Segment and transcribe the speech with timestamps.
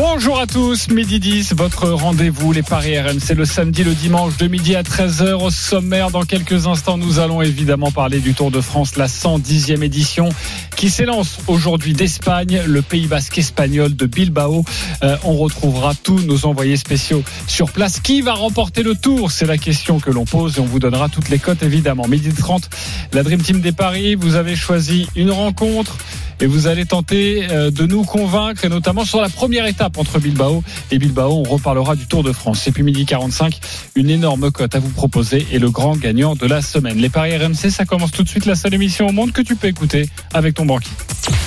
[0.00, 4.46] Bonjour à tous, midi 10, votre rendez-vous, les Paris RMC, le samedi, le dimanche, de
[4.46, 6.12] midi à 13h au sommaire.
[6.12, 10.28] Dans quelques instants, nous allons évidemment parler du Tour de France, la 110e édition,
[10.76, 14.64] qui s'élance aujourd'hui d'Espagne, le Pays Basque espagnol de Bilbao.
[15.02, 17.98] Euh, on retrouvera tous nos envoyés spéciaux sur place.
[17.98, 19.32] Qui va remporter le Tour?
[19.32, 22.06] C'est la question que l'on pose et on vous donnera toutes les cotes évidemment.
[22.06, 22.70] Midi 30,
[23.14, 25.96] la Dream Team des Paris, vous avez choisi une rencontre
[26.40, 30.18] et vous allez tenter euh, de nous convaincre, et notamment sur la première étape entre
[30.18, 31.44] Bilbao et Bilbao.
[31.46, 32.66] On reparlera du Tour de France.
[32.66, 33.58] Et puis midi 45,
[33.94, 36.98] une énorme cote à vous proposer et le grand gagnant de la semaine.
[36.98, 39.56] Les paris RMC, ça commence tout de suite la seule émission au monde que tu
[39.56, 40.90] peux écouter avec ton banquier.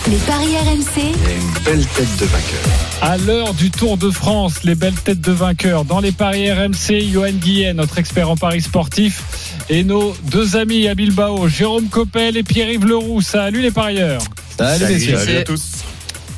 [0.09, 0.97] Les paris RMC.
[0.97, 2.59] Il y a une belle tête de vainqueur.
[3.01, 7.11] À l'heure du Tour de France, les belles têtes de vainqueurs dans les paris RMC,
[7.11, 9.23] Johan Guillet, notre expert en paris sportif,
[9.69, 13.21] et nos deux amis à Bilbao, Jérôme Coppel et Pierre-Yves Leroux.
[13.21, 14.21] Salut les parieurs.
[14.57, 15.17] Salut, messieurs.
[15.17, 15.83] Salut à tous.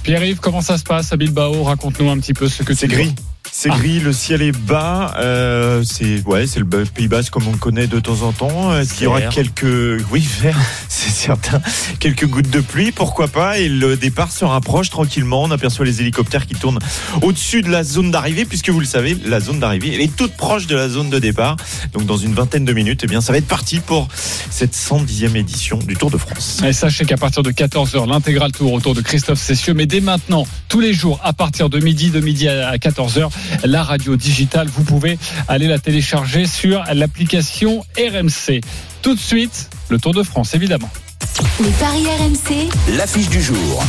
[0.03, 1.63] Pierre-Yves, comment ça se passe à Bilbao?
[1.63, 3.05] Raconte-nous un petit peu ce que C'est vois.
[3.53, 3.59] Gris.
[3.63, 3.77] C'est Ah.
[3.77, 5.13] gris, le ciel est bas.
[5.19, 8.75] euh, c'est ouais, c'est le Pays Basque comme on le connaît de temps en temps.
[8.75, 10.57] Est-ce qu'il y aura quelques oui vert,
[10.89, 11.61] c'est certain,
[11.99, 15.43] quelques gouttes de pluie, pourquoi pas Et le départ se rapproche tranquillement.
[15.43, 16.79] On aperçoit les hélicoptères qui tournent
[17.21, 20.33] au-dessus de la zone d'arrivée, puisque vous le savez, la zone d'arrivée elle est toute
[20.35, 21.55] proche de la zone de départ.
[21.93, 24.07] Donc dans une vingtaine de minutes, eh bien ça va être parti pour
[24.49, 26.61] cette 110e édition du Tour de France.
[26.65, 29.73] Et sachez qu'à partir de 14h, l'intégral tour autour de Christophe Cessieux.
[29.73, 33.29] Mais dès maintenant, tous les jours, à partir de midi, de midi à 14h,
[33.63, 38.61] la radio digitale, vous pouvez aller la télécharger sur l'application RMC.
[39.01, 40.89] Tout de suite, le Tour de France, évidemment.
[41.59, 42.69] Les paris RMC.
[42.97, 43.83] L'affiche du jour.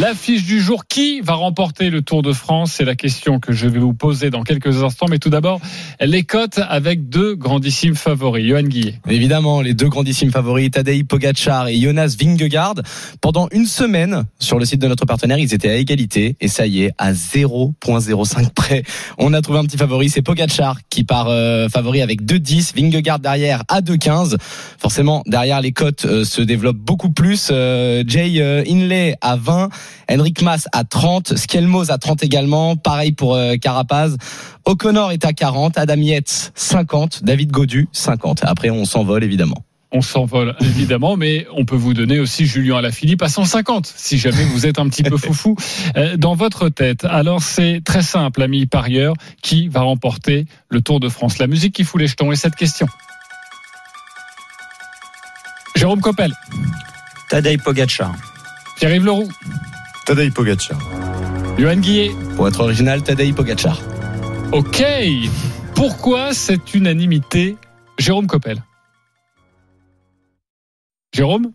[0.00, 2.72] L'affiche du jour, qui va remporter le Tour de France?
[2.72, 5.06] C'est la question que je vais vous poser dans quelques instants.
[5.08, 5.60] Mais tout d'abord,
[6.00, 8.44] les cotes avec deux grandissimes favoris.
[8.44, 8.98] Johan Guillet.
[9.08, 12.74] Évidemment, les deux grandissimes favoris, Tadej Pogacar et Jonas Vingegaard,
[13.20, 16.36] pendant une semaine, sur le site de notre partenaire, ils étaient à égalité.
[16.40, 18.82] Et ça y est, à 0.05 près,
[19.16, 20.08] on a trouvé un petit favori.
[20.08, 24.38] C'est Pogacar qui part euh, favori avec 2.10, Vingegaard derrière à 2.15.
[24.76, 27.50] Forcément, derrière, les cotes euh, se développent beaucoup plus.
[27.52, 29.68] Euh, Jay Inley à 20,
[30.10, 32.76] Henrik Mas à 30, Skelmos à 30 également.
[32.76, 34.16] Pareil pour euh, Carapaz.
[34.64, 38.44] O'Connor est à 40, Adam Yates 50, David Godu 50.
[38.44, 39.64] Après, on s'envole évidemment.
[39.92, 44.44] On s'envole évidemment, mais on peut vous donner aussi Julien Alaphilippe à 150 si jamais
[44.44, 45.56] vous êtes un petit peu foufou
[45.96, 47.04] euh, dans votre tête.
[47.04, 51.38] Alors c'est très simple, amis parieurs, qui va remporter le Tour de France?
[51.38, 52.88] La musique qui fout les jetons et cette question.
[55.76, 56.32] Jérôme Coppel,
[57.30, 58.14] Tadej Pogacar.
[58.76, 59.28] Pierre-Yves Leroux,
[60.04, 60.78] Tadej Pogacar.
[61.58, 62.10] Johan Guillet.
[62.36, 63.80] Pour être original, Tadej Pogacar.
[64.52, 64.82] Ok.
[65.74, 67.56] Pourquoi cette unanimité
[67.98, 68.62] Jérôme Coppel?
[71.12, 71.52] Jérôme?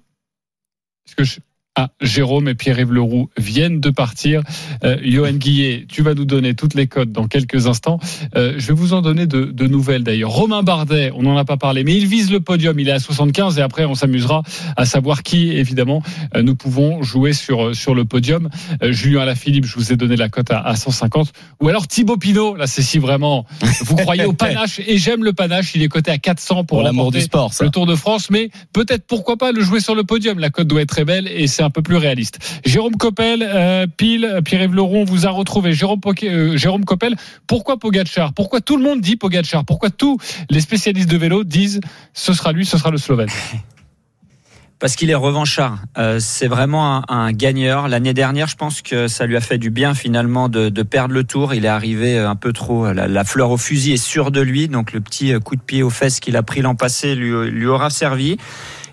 [1.06, 1.40] Est-ce que je-
[1.82, 4.42] Ah, Jérôme et Pierre-Yves Leroux viennent de partir.
[4.84, 8.02] Euh, Johan Guillet, tu vas nous donner toutes les codes dans quelques instants.
[8.36, 10.32] Euh, je vais vous en donner de, de nouvelles d'ailleurs.
[10.32, 12.78] Romain Bardet, on n'en a pas parlé, mais il vise le podium.
[12.82, 14.44] Il est à 75 et après on s'amusera
[14.76, 16.04] à savoir qui, évidemment,
[16.36, 18.50] euh, nous pouvons jouer sur, sur le podium.
[18.82, 21.32] Julien Alaphilippe, je vous ai donné la cote à, à 150.
[21.62, 23.46] Ou alors Thibaut Pinot, là c'est si vraiment
[23.86, 25.76] vous croyez au panache et j'aime le panache.
[25.76, 27.64] Il est coté à 400 pour, Pour l'amour du sport, ça.
[27.64, 30.40] le Tour de France, mais peut-être pourquoi pas le jouer sur le podium.
[30.40, 32.40] La cote doit être très belle et c'est un peu plus réaliste.
[32.66, 34.76] Jérôme Coppel, euh, pile, Pierre-Yves
[35.06, 35.72] vous a retrouvé.
[35.72, 37.16] Jérôme, euh, Coppel,
[37.46, 38.34] pourquoi Pogacar?
[38.34, 39.66] Pourquoi tout le monde dit Pogacar?
[39.66, 40.18] Pourquoi tous
[40.50, 41.80] les spécialistes de vélo disent
[42.14, 43.30] ce sera lui, ce sera le Slovène?
[44.80, 45.80] Parce qu'il est revanchard.
[45.98, 47.90] Euh, c'est vraiment un, gagneur.
[47.90, 51.26] L'année dernière, je pense que ça lui a fait du bien finalement de, perdre le
[51.26, 51.54] tour.
[51.54, 52.92] Il est arrivé un peu trop.
[52.94, 54.70] La, fleur au fusil est sûre de lui.
[54.70, 57.90] Donc le petit coup de pied aux fesses qu'il a pris l'an passé lui aura
[57.90, 58.38] servi.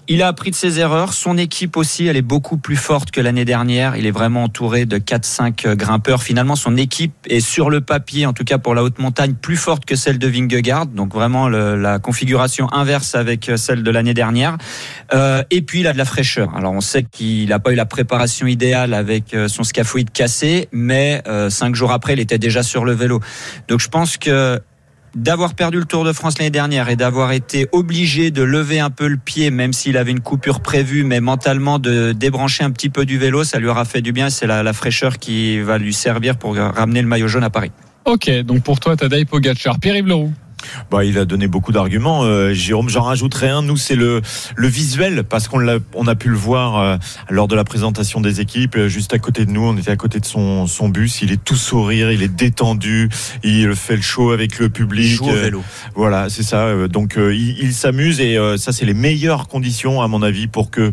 [0.09, 1.12] Il a appris de ses erreurs.
[1.12, 3.97] Son équipe aussi, elle est beaucoup plus forte que l'année dernière.
[3.97, 6.23] Il est vraiment entouré de 4-5 grimpeurs.
[6.23, 9.56] Finalement, son équipe est sur le papier, en tout cas pour la haute montagne, plus
[9.56, 10.87] forte que celle de Vingegaard.
[10.87, 14.58] Donc vraiment la configuration inverse avec celle de l'année dernière.
[15.12, 16.55] Euh, et puis il a de la fraîcheur.
[16.55, 20.69] Alors on sait qu'il n'a pas eu la préparation idéale avec euh, son scaphoïde cassé,
[20.70, 23.20] mais euh, cinq jours après, il était déjà sur le vélo.
[23.67, 24.61] Donc je pense que
[25.16, 28.90] d'avoir perdu le Tour de France l'année dernière et d'avoir été obligé de lever un
[28.90, 32.90] peu le pied, même s'il avait une coupure prévue, mais mentalement de débrancher un petit
[32.90, 34.30] peu du vélo, ça lui aura fait du bien.
[34.30, 37.70] C'est la, fraîcheur qui va lui servir pour ramener le maillot jaune à Paris.
[38.04, 39.80] Ok, donc pour toi, Tadej Pogacar.
[39.80, 40.30] Pierre-Yves.
[40.90, 42.22] Bah, il a donné beaucoup d'arguments.
[42.24, 43.62] Euh, Jérôme, j'en rajouterai un.
[43.62, 44.22] Nous, c'est le,
[44.54, 46.96] le visuel, parce qu'on l'a, on a pu le voir euh,
[47.30, 49.62] lors de la présentation des équipes, euh, juste à côté de nous.
[49.62, 51.22] On était à côté de son, son bus.
[51.22, 53.08] Il est tout sourire, il est détendu,
[53.42, 55.06] il fait le show avec le public.
[55.06, 55.62] Il joue au Euh, vélo.
[55.94, 56.66] Voilà, c'est ça.
[56.66, 60.22] Euh, Donc, euh, il, il s'amuse et euh, ça, c'est les meilleures conditions, à mon
[60.22, 60.90] avis, pour que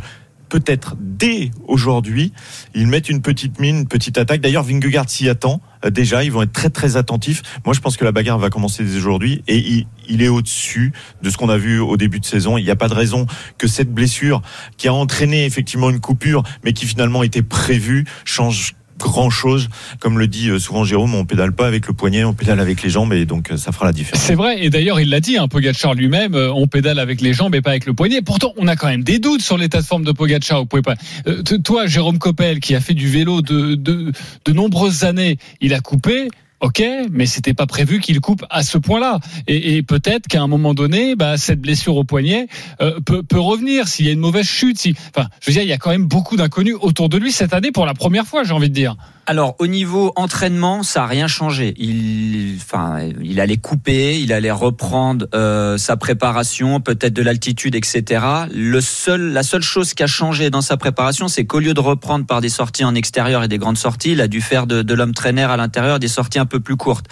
[0.54, 2.32] peut-être dès aujourd'hui,
[2.76, 4.40] ils mettent une petite mine, une petite attaque.
[4.40, 5.62] D'ailleurs, Vingegaard s'y attend.
[5.84, 7.42] Euh, Déjà, ils vont être très très attentifs.
[7.66, 10.94] Moi, je pense que la bagarre va commencer dès aujourd'hui et il, il est au-dessus
[11.24, 12.60] de ce qu'on a vu au début de saison.
[12.60, 13.26] Il n'y a pas de raison
[13.58, 14.44] que cette blessure,
[14.78, 19.70] qui a entraîné effectivement une coupure, mais qui finalement était prévue, change grand chose.
[20.00, 22.82] Comme le dit euh, souvent Jérôme, on pédale pas avec le poignet, on pédale avec
[22.82, 24.24] les jambes et donc euh, ça fera la différence.
[24.24, 27.34] C'est vrai, et d'ailleurs il l'a dit, hein, Pogacar lui-même, euh, on pédale avec les
[27.34, 28.22] jambes et pas avec le poignet.
[28.22, 30.64] Pourtant, on a quand même des doutes sur l'état de forme de Pogacar.
[30.72, 35.80] Vous toi, Jérôme Coppel, qui a fait du vélo de, de nombreuses années, il a
[35.80, 36.30] coupé.
[36.64, 36.82] Ok,
[37.12, 39.20] mais c'était pas prévu qu'il coupe à ce point-là.
[39.48, 42.48] Et, et peut-être qu'à un moment donné, bah, cette blessure au poignet
[42.80, 44.80] euh, peut, peut revenir s'il y a une mauvaise chute.
[44.80, 47.34] Si, enfin, je veux dire, il y a quand même beaucoup d'inconnus autour de lui
[47.34, 48.96] cette année pour la première fois, j'ai envie de dire.
[49.26, 51.74] Alors au niveau entraînement, ça a rien changé.
[51.78, 58.26] Il, enfin, il allait couper, il allait reprendre euh, sa préparation, peut-être de l'altitude, etc.
[58.54, 61.80] Le seul, la seule chose qui a changé dans sa préparation, c'est qu'au lieu de
[61.80, 64.94] reprendre par des sorties en extérieur et des grandes sorties, il a dû faire de,
[64.94, 67.06] l'homme traîneur à l'intérieur des sorties un peu plus courtes.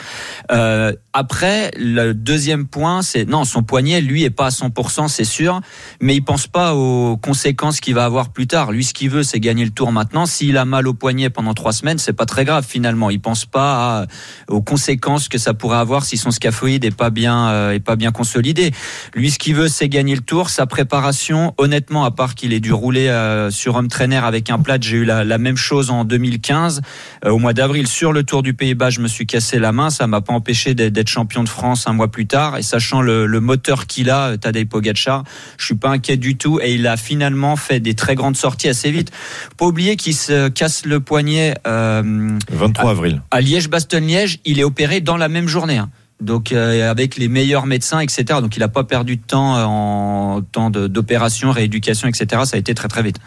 [0.51, 5.23] Euh, après, le deuxième point, c'est non, son poignet, lui, est pas à 100%, c'est
[5.23, 5.61] sûr,
[6.01, 8.71] mais il pense pas aux conséquences qu'il va avoir plus tard.
[8.71, 10.25] Lui, ce qu'il veut, c'est gagner le tour maintenant.
[10.25, 13.09] S'il a mal au poignet pendant trois semaines, c'est pas très grave finalement.
[13.09, 14.05] Il pense pas
[14.47, 17.95] aux conséquences que ça pourrait avoir si son scaphoïde est pas bien, euh, est pas
[17.95, 18.71] bien consolidé.
[19.13, 20.49] Lui, ce qu'il veut, c'est gagner le tour.
[20.49, 24.59] Sa préparation, honnêtement, à part qu'il ait dû rouler euh, sur home trainer avec un
[24.59, 26.81] plat, j'ai eu la, même chose en 2015
[27.25, 28.89] euh, au mois d'avril sur le Tour du Pays-Bas.
[28.89, 31.93] Je me suis cassé la main, ça m'a pas empêché d'être champion de France un
[31.93, 32.57] mois plus tard.
[32.57, 35.23] Et sachant le, moteur qu'il a, Tadej Pogacar,
[35.57, 36.59] je suis pas inquiet du tout.
[36.61, 39.11] Et il a finalement fait des très grandes sorties assez vite.
[39.57, 41.55] Pas oublier qu'il se casse le poignet.
[42.51, 43.21] 23 avril.
[43.31, 45.77] à Liège-Bastogne-Liège, il est opéré dans la même journée.
[45.77, 45.89] hein.
[46.21, 48.25] Donc euh, avec les meilleurs médecins, etc.
[48.41, 52.43] Donc il n'a pas perdu de temps euh, en temps d'opération, rééducation, etc.
[52.45, 53.17] Ça a été très très vite.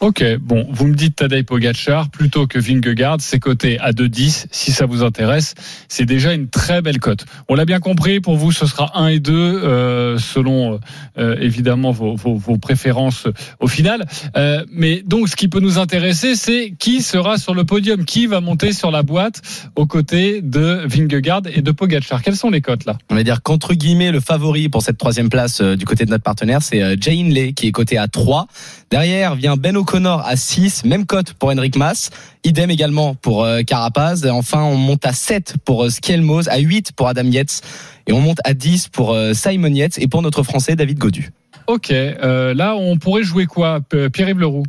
[0.00, 4.46] Ok, bon, vous me dites Tadej Pogacar plutôt que Vingegaard, c'est coté à 2,10.
[4.50, 5.54] Si ça vous intéresse,
[5.88, 7.24] c'est déjà une très belle cote.
[7.48, 10.78] On l'a bien compris, pour vous, ce sera 1 et 2, euh, selon
[11.18, 13.26] euh, évidemment vos, préférences
[13.60, 14.04] au final.
[14.36, 18.26] Euh, mais donc, ce qui peut nous intéresser, c'est qui sera sur le podium, qui
[18.26, 19.40] va monter sur la boîte
[19.76, 22.22] aux côtés de Vingegaard et de Pogacar.
[22.22, 22.98] Quelles sont les cotes là?
[23.10, 26.10] On va dire qu'entre guillemets, le favori pour cette troisième place euh, du côté de
[26.10, 28.46] notre partenaire, c'est euh, Hindley qui est coté à 3.
[28.90, 32.10] Derrière vient Ben O'Connor à 6, même cote pour Henrik Mas.
[32.42, 34.24] Idem également pour euh, Carapaz.
[34.24, 37.60] Et enfin, on monte à 7 pour euh, Skelmos, à 8 pour Adam Yates.
[38.08, 41.30] Et on monte à 10 pour euh, Simon Yates et pour notre Français David Godu.
[41.68, 43.80] Ok, euh, là, on pourrait jouer quoi?
[44.12, 44.64] Pierre-Yves Leroux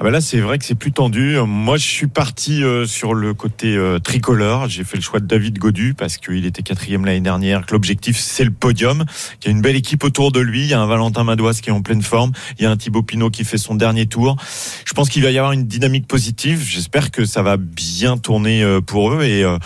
[0.00, 1.38] Ah bah là, c'est vrai que c'est plus tendu.
[1.44, 4.68] Moi, je suis parti euh, sur le côté euh, tricolore.
[4.68, 7.62] J'ai fait le choix de David Godu parce qu'il était quatrième l'année dernière.
[7.72, 9.04] L'objectif, c'est le podium.
[9.40, 10.60] Qu'il y a une belle équipe autour de lui.
[10.62, 12.30] Il y a un Valentin Madouas qui est en pleine forme.
[12.60, 14.36] Il y a un Thibaut Pinot qui fait son dernier tour.
[14.84, 16.64] Je pense qu'il va y avoir une dynamique positive.
[16.64, 19.58] J'espère que ça va bien tourner euh, pour eux et euh,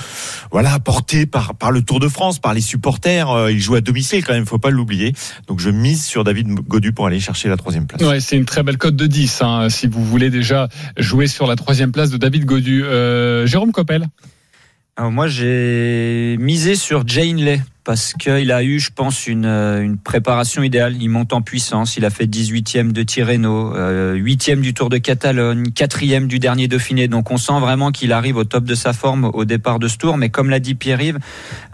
[0.50, 3.28] voilà, porté par par le Tour de France, par les supporters.
[3.28, 5.12] Euh, Ils jouent à domicile quand même, faut pas l'oublier.
[5.46, 8.00] Donc je mise sur David Godu pour aller chercher la troisième place.
[8.00, 11.46] Ouais, c'est une très belle cote de 10, hein, si vous voulez déjà jouer sur
[11.46, 12.84] la troisième place de David Godu.
[12.84, 14.06] Euh, Jérôme Coppel
[15.00, 19.98] moi, j'ai misé sur Jane Lay parce qu'il a eu, je pense, une, euh, une
[19.98, 20.96] préparation idéale.
[21.00, 21.96] Il monte en puissance.
[21.96, 26.68] Il a fait 18e de Tirreno, euh, 8e du Tour de Catalogne, 4e du dernier
[26.68, 27.08] Dauphiné.
[27.08, 29.96] Donc on sent vraiment qu'il arrive au top de sa forme au départ de ce
[29.96, 30.16] tour.
[30.16, 31.18] Mais comme l'a dit Pierre-Yves,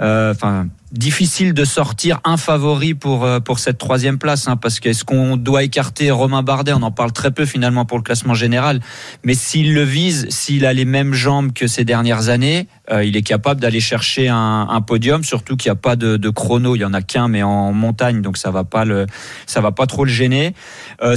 [0.01, 0.69] euh, enfin.
[0.93, 5.37] Difficile de sortir un favori pour euh, pour cette troisième place, hein, parce qu'est-ce qu'on
[5.37, 6.73] doit écarter Romain Bardet?
[6.73, 8.81] On en parle très peu finalement pour le classement général,
[9.25, 13.17] mais s'il le vise, s'il a les mêmes jambes que ces dernières années, euh, il
[13.17, 16.75] est capable d'aller chercher un, un podium, surtout qu'il n'y a pas de, de chrono,
[16.75, 19.07] il y en a qu'un, mais en montagne, donc ça va pas le,
[19.47, 20.55] ça va pas trop le gêner.
[21.03, 21.17] Euh,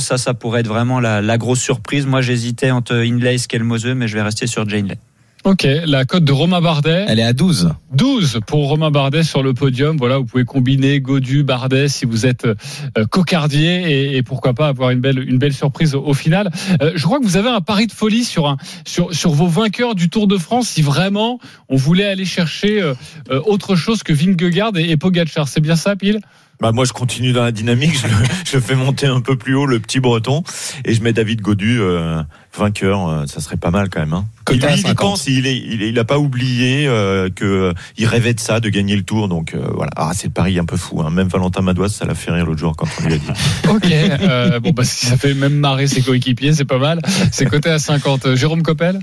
[0.00, 2.06] ça, ça pourrait être vraiment la, la grosse surprise.
[2.06, 4.98] Moi, j'hésitais entre Hindley et Skelmose, mais je vais rester sur Jane Lay.
[5.42, 7.72] Ok, la cote de Romain Bardet, Elle est à 12.
[7.94, 9.96] 12 pour Romain Bardet sur le podium.
[9.96, 14.68] Voilà, vous pouvez combiner Godu, Bardet si vous êtes euh, cocardier et, et pourquoi pas
[14.68, 16.50] avoir une belle, une belle surprise au, au final.
[16.82, 19.46] Euh, je crois que vous avez un pari de folie sur, un, sur, sur vos
[19.46, 21.38] vainqueurs du Tour de France si vraiment
[21.70, 22.92] on voulait aller chercher euh,
[23.30, 25.48] euh, autre chose que Vingegaard et, et Pogacar.
[25.48, 26.20] C'est bien ça, Pile?
[26.60, 28.12] Bah moi je continue dans la dynamique, je, le-
[28.44, 30.42] je le fais monter un peu plus haut le petit breton
[30.84, 32.22] et je mets David Godu euh,
[32.56, 34.12] vainqueur, euh, ça serait pas mal quand même.
[34.12, 34.26] Hein.
[34.50, 34.96] Il, Coté à il y 50.
[34.98, 38.40] pense, il est, il, est- il a pas oublié euh, que euh, il rêvait de
[38.40, 39.90] ça, de gagner le tour, donc euh, voilà.
[39.96, 41.00] Ah c'est le pari un peu fou.
[41.00, 41.08] Hein.
[41.10, 43.26] Même Valentin Madoise, ça l'a fait rire l'autre jour quand on lui a dit.
[43.70, 43.86] Ok.
[43.90, 47.00] euh, bon, bah, si ça fait même marrer ses coéquipiers, c'est pas mal.
[47.32, 48.26] C'est coté à 50.
[48.26, 48.98] Euh, Jérôme Coppel?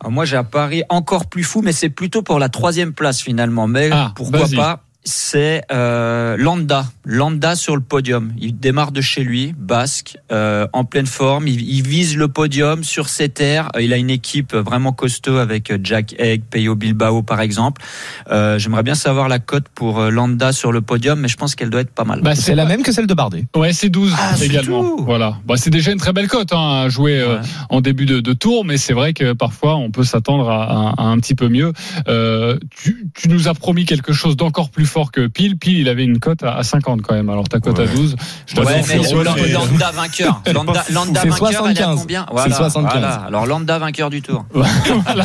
[0.00, 3.20] Alors moi, j'ai un pari encore plus fou, mais c'est plutôt pour la troisième place
[3.20, 3.68] finalement.
[3.68, 8.32] Mais Ah, pourquoi pas c'est euh, Landa, Landa sur le podium.
[8.38, 11.48] Il démarre de chez lui, basque, euh, en pleine forme.
[11.48, 13.68] Il, il vise le podium sur ses terres.
[13.76, 17.82] Euh, Il a une équipe vraiment costaud avec Jack Egg, Peyo Bilbao par exemple.
[18.30, 21.54] Euh, J'aimerais bien savoir la cote pour euh, Landa sur le podium, mais je pense
[21.56, 22.20] qu'elle doit être pas mal.
[22.22, 23.46] Bah, C'est la même que celle de Bardet.
[23.56, 24.82] Ouais, c'est 12 Ah, c'est également.
[24.98, 25.04] tout.
[25.04, 25.38] Voilà.
[25.46, 27.40] Bah, c'est déjà une très belle cote hein, à jouer euh, Ouais.
[27.70, 30.94] en début de, de tour, mais c'est vrai que parfois on peut s'attendre à, à-
[30.96, 31.72] à un petit peu mieux.
[32.08, 35.56] Euh, tu, tu nous as promis quelque chose d'encore plus fort que Pile.
[35.58, 37.28] Pile, il avait une cote à, à 50 quand même.
[37.30, 37.88] Alors ta cote à Ouais.
[37.94, 40.42] 12, je Ouais, mais c'est- Landa- Landa, vainqueur.
[40.52, 41.98] Landa, Landa vainqueur, elle est à 75.
[42.00, 43.04] combien C'est 75.
[43.26, 44.44] Alors Landa vainqueur du tour.
[44.54, 45.24] Voilà.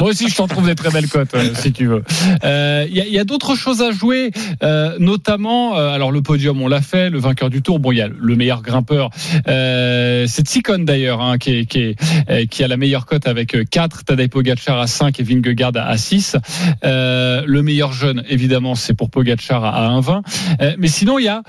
[0.00, 2.02] Moi aussi, je t'en trouve des très belles cotes, euh, si tu veux.
[2.44, 4.30] Euh, Il y a, il y a d'autres choses à jouer,
[4.62, 7.78] euh, notamment, euh, alors le podium, on l'a fait, le vainqueur du tour.
[7.78, 9.10] Bon, il y a le meilleur grimpeur,
[9.48, 11.96] euh, c'est Tsikon d'ailleurs, hein, qui, est- qui, est-
[12.30, 15.72] euh, qui a la meilleure cote avec euh, 4, Tadej Pogacar à 5 et Vingegaard
[15.76, 16.36] à 6.
[16.84, 20.22] Euh, le meilleur jeune, évidemment, c'est pour Pogacar à, à 1,20.
[20.60, 21.42] Euh, mais sinon, il y a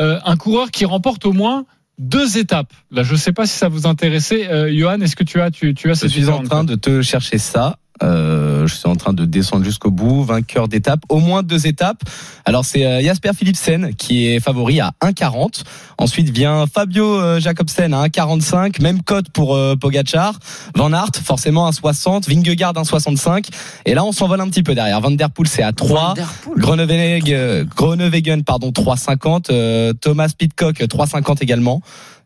[0.00, 1.64] euh, un coureur qui remporte au moins
[1.98, 2.72] deux étapes.
[2.90, 4.48] Là, je ne sais pas si ça vous intéressait.
[4.48, 7.02] Euh, Johan, est-ce que tu as, tu, tu as Je suis en train de te
[7.02, 7.78] chercher ça.
[8.02, 12.02] Euh, je suis en train de descendre jusqu'au bout, vainqueur d'étape, au moins deux étapes.
[12.44, 15.62] Alors c'est euh, Jasper Philipsen qui est favori à 1,40.
[15.98, 20.38] Ensuite vient Fabio euh, Jacobsen à 1,45, même cote pour euh, Pogachar.
[20.74, 23.48] Van Aert forcément à 60, Vingegaard à 65.
[23.84, 25.00] Et là on s'envole un petit peu derrière.
[25.00, 26.00] Van der Poel c'est à 3.
[26.00, 26.58] Van der Poel.
[26.58, 31.80] Groenewegen, euh, Groenewegen pardon 3,50, euh, Thomas Pitcock 3,50 également.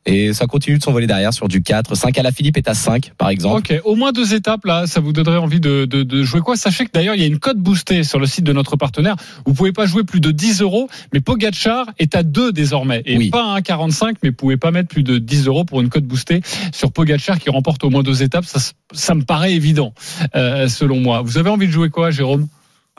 [0.07, 1.95] Et ça continue de s'envoler derrière sur du 4.
[1.95, 3.59] 5 à la Philippe est à 5 par exemple.
[3.59, 6.57] Ok, au moins deux étapes là, ça vous donnerait envie de, de, de jouer quoi?
[6.57, 9.17] Sachez que d'ailleurs il y a une cote boostée sur le site de notre partenaire.
[9.45, 13.17] Vous pouvez pas jouer plus de 10 euros, mais Pogacar est à 2 désormais et
[13.19, 13.31] Oui.
[13.31, 16.05] pas à 1,45, mais vous pouvez pas mettre plus de 10 euros pour une cote
[16.05, 16.40] boostée
[16.73, 18.45] sur Pogacar qui remporte au moins deux étapes.
[18.45, 18.59] Ça,
[18.93, 19.93] ça me paraît évident
[20.35, 21.23] euh, selon moi.
[21.23, 22.47] Vous avez envie de jouer quoi, Jérôme?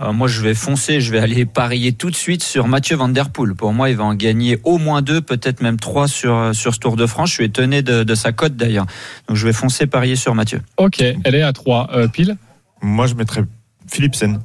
[0.02, 3.10] Euh, moi, je vais foncer, je vais aller parier tout de suite sur Mathieu Van
[3.10, 3.54] Der Poel.
[3.54, 6.74] Pour moi, il va en gagner au moins deux, peut-être même trois sur, euh, sur
[6.74, 7.30] ce Tour de France.
[7.30, 8.86] Je suis étonné de, de sa cote d'ailleurs.
[9.28, 10.62] Donc, je vais foncer parier sur Mathieu.
[10.78, 12.38] Ok, elle est à 3 euh, pile.
[12.82, 13.44] Moi je mettrais
[13.88, 14.40] Philipsen.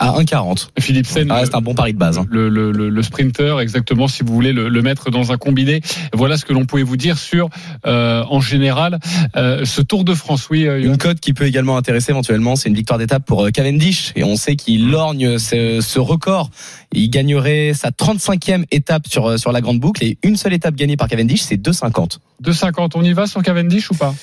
[0.00, 0.68] À 1,40.
[0.78, 2.18] Philipsen, Ah, c'est un bon pari de base.
[2.18, 2.26] hein.
[2.30, 5.80] le, le, le, le sprinter, exactement, si vous voulez le, le mettre dans un combiné.
[6.12, 7.48] Voilà ce que l'on pouvait vous dire sur,
[7.84, 9.00] euh, en général,
[9.36, 10.48] euh, ce Tour de France.
[10.50, 13.50] Oui, euh, Une cote qui peut également intéresser éventuellement, c'est une victoire d'étape pour euh,
[13.50, 14.12] Cavendish.
[14.14, 16.50] Et on sait qu'il lorgne ce, ce record.
[16.92, 20.04] Il gagnerait sa 35e étape sur, euh, sur la grande boucle.
[20.04, 22.18] Et une seule étape gagnée par Cavendish, c'est 2,50.
[22.44, 24.14] 2,50, on y va sur Cavendish ou pas?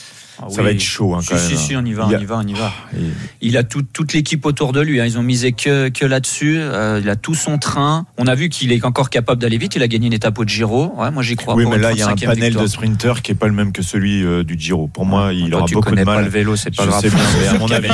[0.50, 1.58] Ça va être chaud hein, Si, quand si, même.
[1.62, 2.72] si, on y va, on a- y va, on y va.
[2.96, 3.00] Et-
[3.42, 5.00] Il a tout- toute l'équipe autour de lui.
[5.00, 5.06] hein.
[5.06, 6.58] Ils ont misé que, que là-dessus.
[6.60, 8.06] Euh, il a tout son train.
[8.18, 9.76] On a vu qu'il est encore capable d'aller vite.
[9.76, 10.94] Il a gagné une étape au Giro.
[10.98, 11.56] Ouais, moi, j'y crois.
[11.56, 12.64] Oui, pour mais là, il y a un 35e panel victoire.
[12.66, 14.88] de sprinters qui est pas le même que celui euh, du Giro.
[14.88, 16.24] Pour moi, il Toi, aura tu beaucoup de pas mal.
[16.26, 17.02] le vélo, c'est pas Je grave.
[17.02, 17.90] sais bien, mais à mon avis,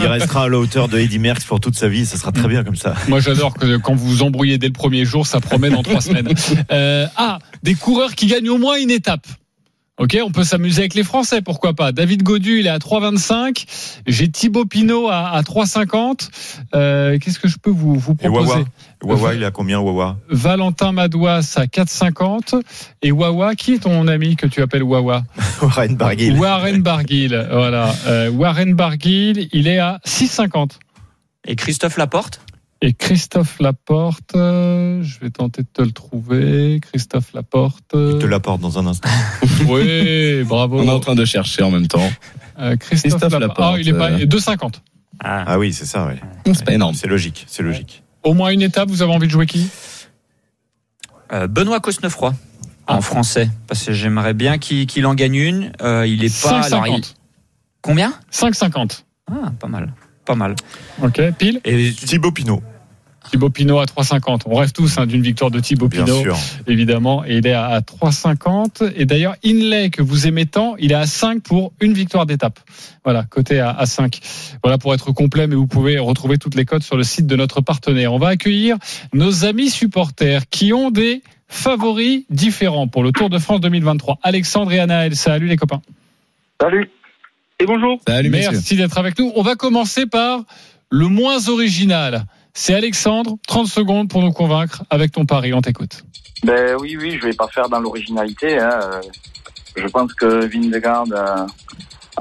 [0.00, 2.04] il restera à la hauteur de Eddy Merckx pour toute sa vie.
[2.06, 2.94] Ça sera très bien comme ça.
[3.08, 6.00] Moi, j'adore que quand vous vous embrouillez dès le premier jour, ça promet dans trois
[6.00, 6.28] semaines.
[6.72, 9.26] Euh, ah, des coureurs qui gagnent au moins une étape.
[9.98, 11.90] Ok, on peut s'amuser avec les Français, pourquoi pas.
[11.90, 13.64] David Godu, il est à 3,25.
[14.06, 16.28] J'ai Thibaut Pinot à, à 3,50.
[16.74, 18.66] Euh, Qu'est-ce que je peux vous, vous Et proposer?
[19.02, 20.18] Wawa Wawa, il a combien, Wawa?
[20.28, 22.60] Valentin Madouas à 4,50.
[23.00, 25.22] Et Wawa, qui est ton ami que tu appelles Wawa?
[25.62, 26.38] Warren Barguil.
[26.38, 27.48] Warren Barguil.
[27.50, 27.94] Voilà.
[28.06, 30.72] Euh, Warren Barguil, il est à 6,50.
[31.46, 32.40] Et Christophe Laporte?
[32.82, 36.78] Et Christophe Laporte, euh, je vais tenter de te le trouver.
[36.82, 37.84] Christophe Laporte.
[37.94, 39.08] Il te l'apporte dans un instant.
[39.66, 40.80] Oui, bravo.
[40.80, 42.10] On est en train de chercher en même temps.
[42.58, 43.58] Euh, Christophe, Christophe Laporte.
[43.58, 44.26] Laporte, Ah, il est pas euh.
[44.26, 44.74] 2,50.
[45.20, 46.20] Ah oui, c'est ça, ouais.
[46.52, 46.94] C'est pas énorme.
[46.94, 48.02] C'est logique, c'est logique.
[48.22, 49.68] Au moins une étape, vous avez envie de jouer qui?
[51.32, 52.34] Euh, Benoît Cosnefroy.
[52.86, 52.96] Ah.
[52.96, 55.72] En français, parce que j'aimerais bien qu'il en gagne une.
[55.80, 56.60] Euh, il est pas.
[56.60, 57.14] alors, il- 5,50.
[57.82, 59.04] Combien 5,50.
[59.30, 59.92] Ah, pas mal,
[60.26, 60.54] pas mal.
[61.02, 61.60] Ok, pile.
[61.64, 62.62] Et Thibaut Pinot,
[63.30, 64.42] Thibaut Pinot à 3,50.
[64.46, 66.36] On rêve tous hein, d'une victoire de Thibaut bien Pinot, sûr.
[66.66, 67.24] évidemment.
[67.24, 68.92] Et il est à 3,50.
[68.96, 72.60] Et d'ailleurs, Inlay, que vous aimez tant, il est à 5 pour une victoire d'étape.
[73.04, 74.20] Voilà, côté à, à 5.
[74.62, 77.36] Voilà pour être complet, mais vous pouvez retrouver toutes les codes sur le site de
[77.36, 78.12] notre partenaire.
[78.12, 78.76] On va accueillir
[79.12, 84.18] nos amis supporters qui ont des favoris différents pour le Tour de France 2023.
[84.22, 85.80] Alexandre et Anaël, salut les copains.
[86.60, 86.90] Salut
[87.58, 88.00] et bonjour.
[88.06, 88.30] Salut.
[88.30, 89.32] Merci d'être avec nous.
[89.34, 90.40] On va commencer par
[90.90, 92.24] le moins original.
[92.54, 93.36] c'est Alexandre.
[93.48, 95.52] 30 secondes pour nous convaincre avec ton pari.
[95.54, 96.04] On t'écoute.
[96.44, 98.58] Ben oui, oui, je vais pas faire dans l'originalité.
[98.58, 98.70] Hein.
[98.82, 99.00] Euh,
[99.76, 101.46] Je pense que Vindegaard a,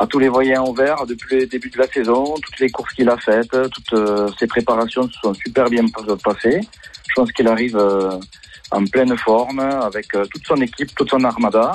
[0.01, 2.35] a tous les voyants ouverts depuis le début de la saison.
[2.41, 6.15] Toutes les courses qu'il a faites, toutes euh, ses préparations se sont super bien pas-
[6.23, 6.61] passées.
[7.09, 8.17] Je pense qu'il arrive euh,
[8.71, 11.73] en pleine forme avec euh, toute son équipe, toute son armada.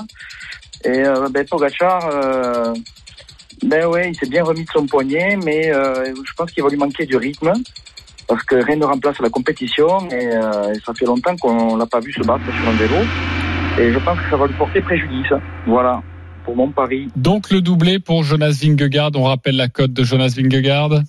[0.84, 2.72] Et euh, ben, Pogacar, euh,
[3.62, 6.70] ben ouais, il s'est bien remis de son poignet, mais euh, je pense qu'il va
[6.70, 7.52] lui manquer du rythme
[8.26, 12.00] parce que rien ne remplace la compétition et, euh, ça fait longtemps qu'on l'a pas
[12.00, 13.04] vu se battre sur un vélo
[13.78, 15.32] et je pense que ça va lui porter préjudice.
[15.66, 16.02] Voilà
[16.44, 17.08] pour mon pari.
[17.16, 19.10] Donc le doublé pour Jonas Vingegaard.
[19.14, 21.02] On rappelle la cote de Jonas Vingegaard.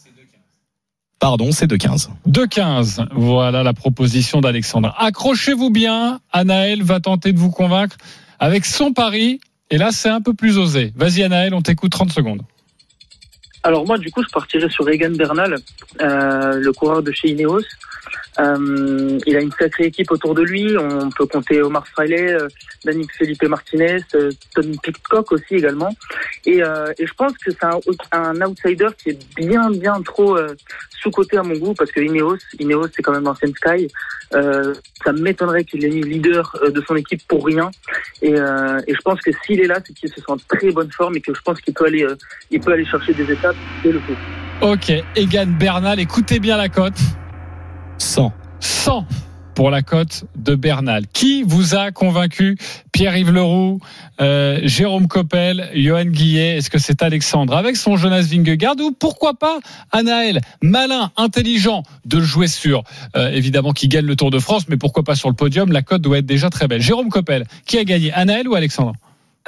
[1.20, 2.10] Pardon, c'est de 15.
[2.28, 3.08] 2-15.
[3.14, 4.96] Voilà la proposition d'Alexandre.
[4.98, 6.20] Accrochez-vous bien.
[6.32, 7.96] Anaël va tenter de vous convaincre
[8.40, 9.40] avec son pari.
[9.72, 10.92] Et là, c'est un peu plus osé.
[10.96, 12.42] Vas-y, Anaël, on t'écoute 30 secondes.
[13.64, 15.56] Alors moi, du coup, je partirais sur Egan Bernal,
[16.02, 17.62] euh, le coureur de chez Ineos.
[18.40, 20.76] Euh, il a une sacrée équipe autour de lui.
[20.78, 22.48] On peut compter Omar Freiley, euh,
[23.18, 25.90] Felipe Martinez, euh, Tony Pitcock aussi également.
[26.46, 27.64] Et, euh, et je pense que c'est
[28.12, 30.38] un, outsider qui est bien, bien trop
[31.02, 33.88] sous-coté à mon goût parce que Ineos, Ineos c'est quand même l'ancienne Sky.
[34.32, 37.70] Ça m'étonnerait qu'il ait mis leader de son équipe pour rien.
[38.22, 40.92] Et, et je pense que s'il est là, c'est qu'il se sent en très bonne
[40.92, 42.08] forme et que je pense qu'il peut aller,
[42.50, 44.16] il peut aller chercher des étapes et le fait.
[44.62, 46.94] Ok, Egan Bernal, écoutez bien la cote.
[48.02, 48.34] 100.
[48.60, 49.06] 100
[49.54, 51.06] pour la cote de Bernal.
[51.08, 52.58] Qui vous a convaincu
[52.94, 53.80] Pierre-Yves Leroux,
[54.20, 56.58] euh, Jérôme Coppel, Johan Guillet?
[56.58, 59.60] Est-ce que c'est Alexandre avec son Jonas Vingegaard ou pourquoi pas
[59.92, 62.84] Anaël Malin, intelligent de jouer sur,
[63.16, 65.72] euh, évidemment, qui gagne le Tour de France, mais pourquoi pas sur le podium?
[65.72, 66.82] La cote doit être déjà très belle.
[66.82, 68.12] Jérôme Coppel, qui a gagné?
[68.14, 68.94] Anaël ou Alexandre?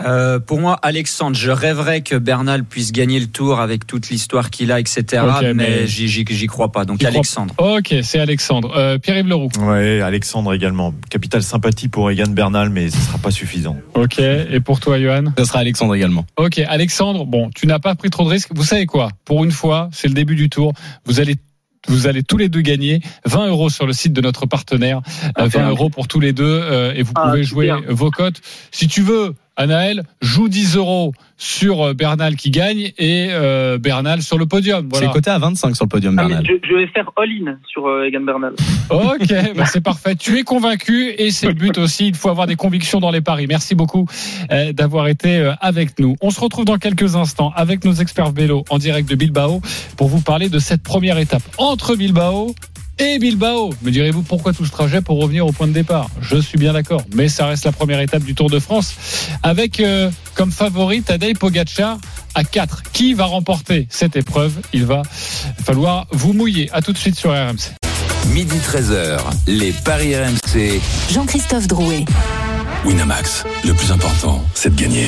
[0.02, 4.50] Euh, pour moi, Alexandre, je rêverais que Bernal puisse gagner le tour avec toute l'histoire
[4.50, 5.22] qu'il a, etc.
[5.44, 6.84] Mais- mais j'y- crois pas.
[6.86, 7.54] Donc crois- Alexandre.
[7.60, 8.72] Ok, c'est Alexandre.
[8.76, 9.50] Euh, Pierre-Yves Leroux.
[9.60, 10.96] Ouais, Alexandre également.
[11.12, 13.78] Capitale sympathie pour Egan Bernal, mais ce sera pas suffisant.
[13.94, 15.26] Ok, et pour toi, Johan?
[15.38, 16.26] Ce sera Alexandre également.
[16.38, 18.50] Ok, Alexandre, bon, tu n'as pas pris trop de risques.
[18.56, 19.10] Vous savez quoi?
[19.26, 20.74] Pour une fois, c'est le début du tour.
[21.06, 21.36] Vous allez
[21.90, 25.02] vous allez tous les deux gagner 20 euros sur le site de notre partenaire.
[25.38, 26.62] Euh, 20 euros pour tous les deux
[26.96, 28.40] et vous Ah, pouvez jouer vos cotes.
[28.72, 34.22] Si tu veux, Anaël, joue 10 euros sur euh, Bernal qui gagne et euh, Bernal
[34.22, 34.88] sur le podium.
[34.90, 35.08] Voilà.
[35.08, 36.46] C'est coté à 25 sur le podium, Ah, Bernal.
[36.48, 38.54] je, je vais faire all-in sur euh, Egan Bernal.
[38.90, 40.16] Ok, bah c'est parfait.
[40.16, 42.08] Tu es convaincu et c'est le but aussi.
[42.08, 43.46] Il faut avoir des convictions dans les paris.
[43.48, 44.08] Merci beaucoup
[44.52, 46.16] euh, d'avoir été euh, avec nous.
[46.22, 49.62] On se retrouve dans quelques instants avec nos experts vélo en direct de Bilbao
[49.98, 52.56] pour vous parler de cette première étape entre Bilbao
[53.00, 53.74] et Bilbao.
[53.82, 56.10] Me direz-vous pourquoi tout ce trajet pour revenir au point de départ?
[56.22, 58.96] Je suis bien d'accord, mais ça reste la première étape du Tour de France
[59.44, 61.98] avec euh, comme favori Tadej Pogacar
[62.36, 62.84] à 4.
[62.94, 64.54] Qui va remporter cette épreuve?
[64.74, 65.02] Il va
[65.64, 66.70] falloir vous mouiller.
[66.74, 67.74] À tout de suite sur RMC.
[68.28, 70.82] Midi 13h, les Paris RMC.
[71.12, 72.06] Jean-Christophe Drouet.
[72.86, 75.08] Winamax, le plus important, c'est de gagner.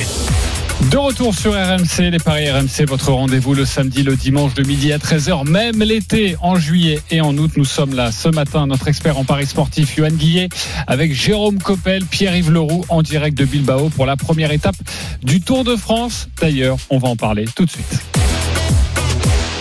[0.82, 4.92] De retour sur RMC, les paris RMC, votre rendez-vous le samedi, le dimanche de midi
[4.92, 7.52] à 13h, même l'été, en juillet et en août.
[7.56, 10.48] Nous sommes là ce matin, notre expert en paris sportif, Johan Guillet,
[10.86, 14.76] avec Jérôme Coppel, Pierre-Yves Leroux, en direct de Bilbao pour la première étape
[15.22, 16.28] du Tour de France.
[16.40, 18.02] D'ailleurs, on va en parler tout de suite.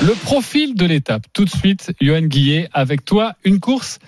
[0.01, 3.99] Le profil de l'étape, tout de suite, Johan Guillet, avec toi, une course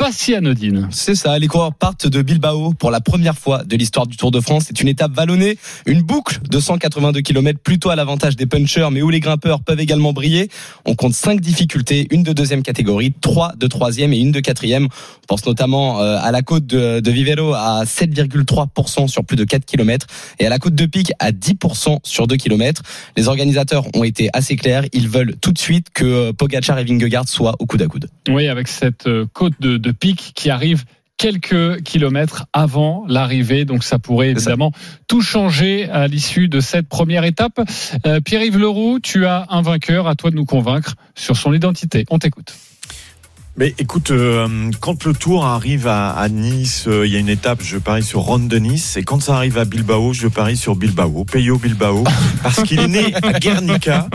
[0.00, 0.88] pas si anodine.
[0.90, 4.30] C'est ça, les coureurs partent de Bilbao pour la première fois de l'histoire du Tour
[4.30, 4.64] de France.
[4.66, 9.02] C'est une étape vallonnée, une boucle de 182 km plutôt à l'avantage des punchers, mais
[9.02, 10.48] où les grimpeurs peuvent également briller.
[10.86, 14.84] On compte cinq difficultés, une de deuxième catégorie, trois de troisième et une de quatrième.
[14.84, 19.44] On pense notamment euh, à la côte de, de Vivero à 7,3% sur plus de
[19.44, 20.06] 4 km
[20.38, 22.80] et à la côte de Pic à 10% sur 2 km.
[23.18, 26.84] Les organisateurs ont été assez clairs, ils veulent tout de suite que euh, Pogacar et
[26.84, 28.08] Vingegaard soient au coude à coude.
[28.30, 30.84] Oui, avec cette euh, côte de, de pic qui arrive
[31.20, 33.66] quelques kilomètres avant l'arrivée.
[33.66, 34.32] Donc ça pourrait ça.
[34.32, 34.72] évidemment
[35.06, 37.60] tout changer à l'issue de cette première étape.
[38.06, 42.06] Euh, Pierre-Yves Leroux, tu as un vainqueur, à toi de nous convaincre sur son identité.
[42.08, 42.54] On t'écoute.
[43.60, 47.28] Mais écoute, euh, quand le tour arrive à, à Nice, euh, il y a une
[47.28, 48.96] étape, je parie sur Ronde de Nice.
[48.96, 52.04] Et quand ça arrive à Bilbao, je parie sur Bilbao, Peyo Bilbao,
[52.42, 54.08] parce qu'il est né à Guernica.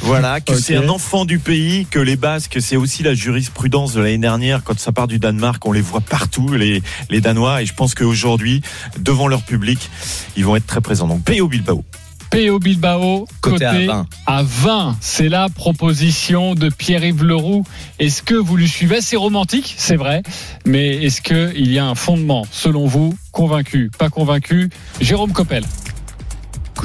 [0.00, 4.00] Voilà, que c'est un enfant du pays, que les Basques, c'est aussi la jurisprudence de
[4.00, 4.64] l'année dernière.
[4.64, 7.62] Quand ça part du Danemark, on les voit partout, les, les Danois.
[7.62, 8.62] Et je pense qu'aujourd'hui,
[8.98, 9.90] devant leur public,
[10.36, 11.06] ils vont être très présents.
[11.06, 11.84] Donc Peyo Bilbao.
[12.30, 12.58] P.O.
[12.58, 14.06] Bilbao, Côté à 20.
[14.26, 14.96] à 20.
[15.00, 17.64] C'est la proposition de Pierre-Yves Leroux.
[17.98, 19.00] Est-ce que vous lui suivez?
[19.00, 20.22] C'est romantique, c'est vrai.
[20.66, 24.68] Mais est-ce qu'il y a un fondement, selon vous Convaincu, pas convaincu?
[25.00, 25.64] Jérôme Coppel.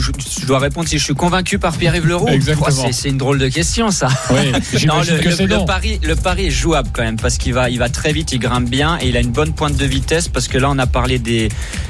[0.01, 2.27] Je, je dois répondre si je suis convaincu par Pierre-Yves Leroux.
[2.27, 2.67] Exactement.
[2.86, 4.08] Oh, c'est- une drôle de question, ça.
[4.32, 4.51] Oui,
[4.88, 7.69] Non, le, que le- le pari, le pari est jouable quand même parce qu'il va,
[7.69, 10.27] il va très vite, il grimpe bien et il a une bonne pointe de vitesse
[10.29, 11.49] parce que là on a parlé des,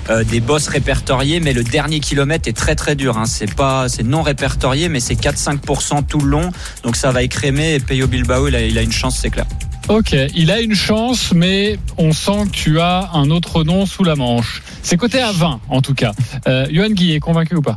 [0.10, 3.18] euh, des bosses répertoriés, mais le dernier kilomètre est très très dur.
[3.18, 3.26] Hein.
[3.26, 6.52] C'est pas, c'est non répertorié, mais c'est 4-5% tout le long,
[6.84, 7.76] donc ça va écrémer.
[7.76, 9.46] Et Peyo Bilbao, il a, il a une chance, c'est clair.
[9.90, 14.06] Ok, il a une chance, mais on sent que tu as un autre nom sous
[14.06, 14.64] la manche.
[14.82, 16.14] C'est côté à 20, en tout cas.
[16.48, 17.76] Euh, Johan Guy est convaincu ou pas?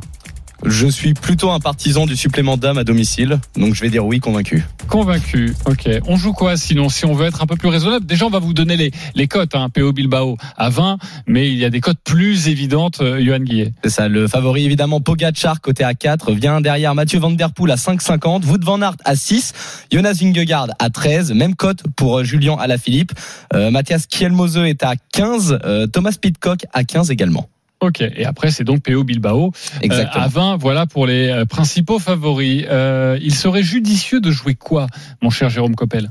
[0.65, 4.21] Je suis plutôt un partisan du supplément d'âme à domicile, donc je vais dire oui,
[4.21, 4.65] convaincu.
[4.89, 5.89] Convaincu, ok.
[6.07, 8.39] On joue quoi sinon Si on veut être un peu plus raisonnable, déjà on va
[8.39, 11.81] vous donner les, les cotes, hein, PO Bilbao à 20, mais il y a des
[11.81, 13.73] cotes plus évidentes, euh, Johan Guillet.
[13.85, 17.73] C'est ça, le favori évidemment Pogacar côté à 4 vient derrière Mathieu Van Der Poel
[17.73, 19.53] à 5,50, Wout van Aert à 6,
[19.93, 23.13] Jonas Vingegaard à 13, même cote pour euh, Julien Alaphilippe,
[23.55, 27.49] euh, Mathias Kielmose est à 15, euh, Thomas Pitcock à 15 également.
[27.81, 30.25] Ok, et après c'est donc PO Bilbao euh, Exactement.
[30.25, 32.65] à 20, voilà pour les euh, principaux favoris.
[32.71, 34.87] Euh, il serait judicieux de jouer quoi,
[35.21, 36.11] mon cher Jérôme Coppel?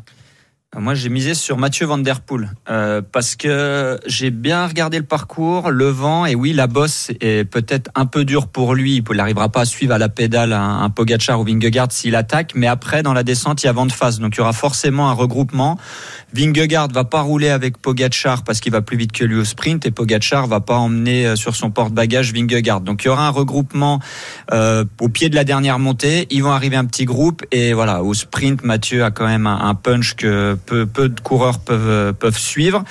[0.78, 5.06] Moi, j'ai misé sur Mathieu Van Der Poel euh, parce que j'ai bien regardé le
[5.06, 8.98] parcours, le vent et oui, la bosse est peut-être un peu dure pour lui.
[8.98, 12.54] Il n'arrivera pas à suivre à la pédale un, un Pogacar ou Vingegaard s'il attaque,
[12.56, 14.52] mais après dans la descente, il y a vent de face, donc il y aura
[14.54, 15.78] forcément un regroupement.
[16.34, 19.86] Vingegaard va pas rouler avec Pogacar parce qu'il va plus vite que lui au sprint
[19.86, 22.82] et Pogacar va pas emmener euh, sur son porte-bagages Vingegaard.
[22.82, 24.02] Donc il y aura un regroupement
[24.52, 26.28] euh, au pied de la dernière montée.
[26.32, 29.70] Ils vont arriver un petit groupe et voilà au sprint, Mathieu a quand même un,
[29.70, 32.84] un punch que peu, peu de coureurs peuvent euh, peuvent suivre.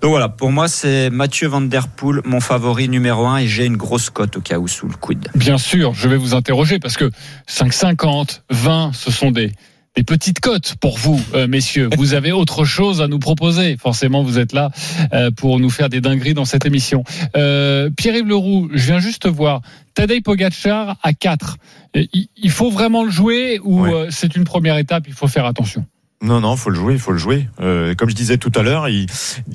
[0.00, 3.66] Donc voilà, pour moi c'est Mathieu Van Der Poel, mon favori numéro un et j'ai
[3.66, 5.28] une grosse cote au cas où sous le coude.
[5.34, 7.10] Bien sûr, je vais vous interroger parce que
[7.48, 9.52] 5,50, 20, ce sont des,
[9.98, 11.90] des petites cotes pour vous, euh, messieurs.
[11.96, 13.76] Vous avez autre chose à nous proposer.
[13.76, 14.70] Forcément, vous êtes là
[15.12, 17.02] euh, pour nous faire des dingueries dans cette émission.
[17.36, 19.60] Euh, Pierre-Yves Leroux, je viens juste voir.
[19.94, 21.56] Tadej Pogacar à 4.
[21.96, 22.04] Euh,
[22.36, 25.84] Il faut vraiment le jouer ou c'est une première étape, il faut faire attention?
[26.20, 27.46] Non, non, faut le jouer, faut le jouer.
[27.60, 29.06] Euh, comme je disais tout à l'heure, il,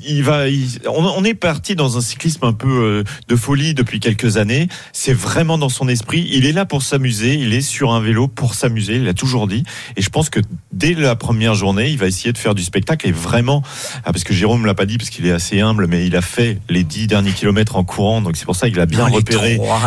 [0.08, 0.48] il va.
[0.48, 4.38] il- on, on est parti dans un cyclisme un peu euh, de folie depuis quelques
[4.38, 4.70] années.
[4.94, 6.26] C'est vraiment dans son esprit.
[6.32, 7.34] Il est là pour s'amuser.
[7.36, 8.96] Il est sur un vélo pour s'amuser.
[8.96, 9.66] Il l'a toujours dit.
[9.98, 10.40] Et je pense que
[10.72, 13.10] dès la première journée, il va essayer de faire du spectacle.
[13.10, 13.62] Et vraiment,
[14.06, 16.22] ah, parce que Jérôme l'a pas dit parce qu'il est assez humble, mais il a
[16.22, 18.22] fait les dix derniers kilomètres en courant.
[18.22, 19.56] Donc c'est pour ça qu'il a bien Non, les repéré.
[19.58, 19.82] trois,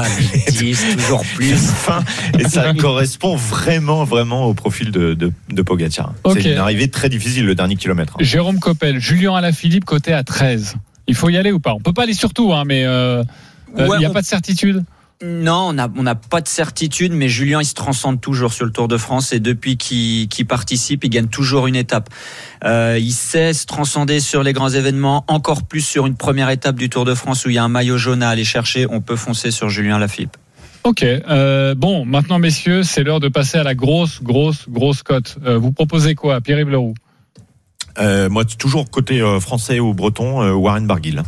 [0.46, 1.54] les dix, toujours plus.
[2.38, 6.12] Et ça correspond vraiment, vraiment au profil de, de, de Pogacar.
[6.24, 6.46] Ok.
[6.66, 8.14] Arrivée très difficile le dernier kilomètre.
[8.14, 8.24] hein.
[8.24, 10.74] Jérôme Coppel, Julien Alaphilippe, côté à 13.
[11.06, 11.72] Il faut y aller ou pas?
[11.74, 13.22] On peut pas aller sur tout, hein, mais euh,
[13.78, 14.84] euh, il n'y a on- pas de certitude?
[15.24, 18.70] Non, on n'a on pas de certitude, mais Julien, il se transcende toujours sur le
[18.72, 22.10] Tour de France et depuis qu'il qu'il participe, il gagne toujours une étape.
[22.64, 26.76] Euh, il sait se transcender sur les grands événements, encore plus sur une première étape
[26.76, 28.86] du Tour de France où il y a un maillot jaune à aller chercher.
[28.90, 30.36] On peut foncer sur Julien Lafilippe.
[30.86, 31.02] Ok.
[31.02, 35.36] euh, bon, maintenant, messieurs, c'est l'heure de passer à la grosse, grosse, grosse cote.
[35.44, 36.94] Euh, vous proposez quoi, Pierre-Yves Leroux?
[37.98, 41.22] Euh, moi, toujours côté euh, français ou breton, euh, Warren Barguil.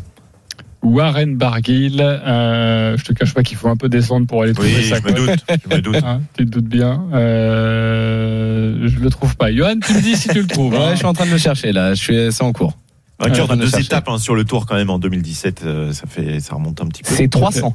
[0.82, 2.00] Warren Barguil.
[2.00, 4.96] Euh, je te cache pas qu'il faut un peu descendre pour aller trouver Oui, sa
[4.98, 5.16] je me cote.
[5.26, 5.44] doute.
[5.68, 5.96] Je me doute.
[6.04, 7.02] Hein, tu te doutes bien.
[7.12, 9.52] Euh, je le trouve pas.
[9.52, 10.72] Johan, tu me dis si tu le trouves.
[10.72, 10.90] Ouais, hein.
[10.92, 12.78] je suis en train de le chercher là, je suis, c'est en cours.
[13.18, 16.06] Vainqueur Ouais, de deux étapes hein, sur le tour quand même en 2017, euh, ça
[16.06, 17.12] fait, ça remonte un petit peu.
[17.12, 17.74] C'est 300.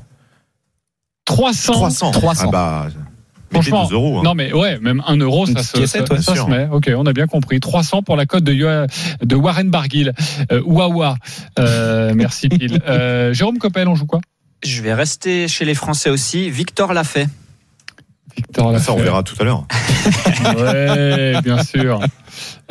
[1.35, 1.73] 300.
[1.73, 2.11] 300.
[2.11, 2.43] 300.
[2.47, 2.87] Ah bah,
[3.51, 4.17] Franchement, 2 euros.
[4.19, 4.21] hein.
[4.23, 6.67] Non mais ouais, même 1 euro, ça se, caissette, ça, ouais, ça se met.
[6.71, 7.59] Ok, on a bien compris.
[7.59, 8.87] 300 pour la cote de,
[9.21, 10.11] de Warren Barguil.
[10.51, 11.15] Euh, Wawa.
[11.59, 12.81] Euh, merci Pile.
[12.87, 14.21] Euh, Jérôme Coppel, on joue quoi?
[14.63, 16.49] Je vais rester chez les Français aussi.
[16.49, 17.27] Victor l'a fait.
[18.35, 19.03] Victor Ça, on Lafay.
[19.03, 19.65] verra tout à l'heure.
[20.57, 21.99] Ouais, bien sûr.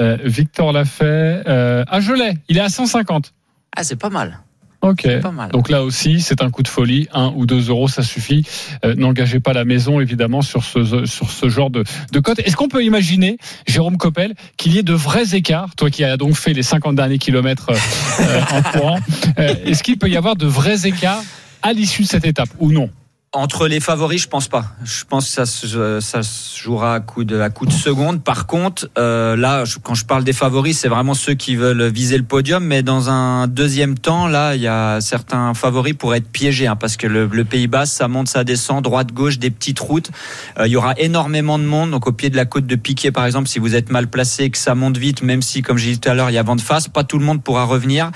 [0.01, 1.05] Euh, Victor Lafay.
[1.47, 2.39] Euh, ah, je l'ai.
[2.49, 3.33] Il est à 150.
[3.77, 4.41] Ah, c'est pas mal.
[4.83, 5.21] Ok.
[5.21, 5.51] Pas mal.
[5.53, 8.45] Donc là aussi, c'est un coup de folie, un ou deux euros, ça suffit.
[8.85, 12.41] Euh, N'engagez pas la maison, évidemment, sur ce sur ce genre de, de cote.
[12.41, 16.17] Est-ce qu'on peut imaginer, Jérôme Coppel, qu'il y ait de vrais écarts, toi qui as
[16.17, 17.77] donc fait les 50 derniers kilomètres euh,
[18.21, 18.99] euh, en courant,
[19.39, 21.23] euh, est-ce qu'il peut y avoir de vrais écarts
[21.63, 22.91] à l'issue de cette étape ou non?
[23.35, 24.67] Entre les favoris, je pense pas.
[24.85, 28.23] Je pense que ça se, ça se jouera à coup de, à coup de seconde.
[28.23, 31.85] Par contre, euh, là, je- quand je parle des favoris, c'est vraiment ceux qui veulent
[31.87, 32.63] viser le podium.
[32.63, 36.77] Mais dans un deuxième temps, là, il y a certains favoris pour être piégés, hein,
[36.77, 40.11] parce que le, le Pays Bas, ça monte, ça descend, droite, gauche, des petites routes.
[40.59, 41.91] Euh, il y aura énormément de monde.
[41.91, 44.51] Donc au pied de la côte de Piquet, par exemple, si vous êtes mal placé,
[44.51, 46.43] que ça monte vite, même si, comme j'ai dit tout à l'heure, il y a
[46.43, 48.11] vent de face, pas tout le monde pourra revenir.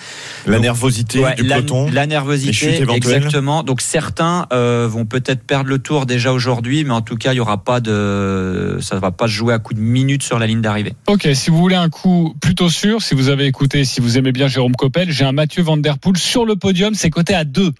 [0.44, 1.88] La Donc, nervosité Ouais, du la, peloton.
[1.90, 3.62] la nervosité, exactement.
[3.62, 7.36] Donc certains euh, vont peut-être perdre le tour déjà aujourd'hui, mais en tout cas, il
[7.36, 10.46] y aura pas de, ça va pas se jouer à coup de minutes sur la
[10.46, 10.94] ligne d'arrivée.
[11.06, 14.32] Ok, si vous voulez un coup plutôt sûr, si vous avez écouté, si vous aimez
[14.32, 17.44] bien Jérôme Coppel, j'ai un Mathieu Van Der Poel sur le podium, c'est coté à
[17.44, 17.72] 2.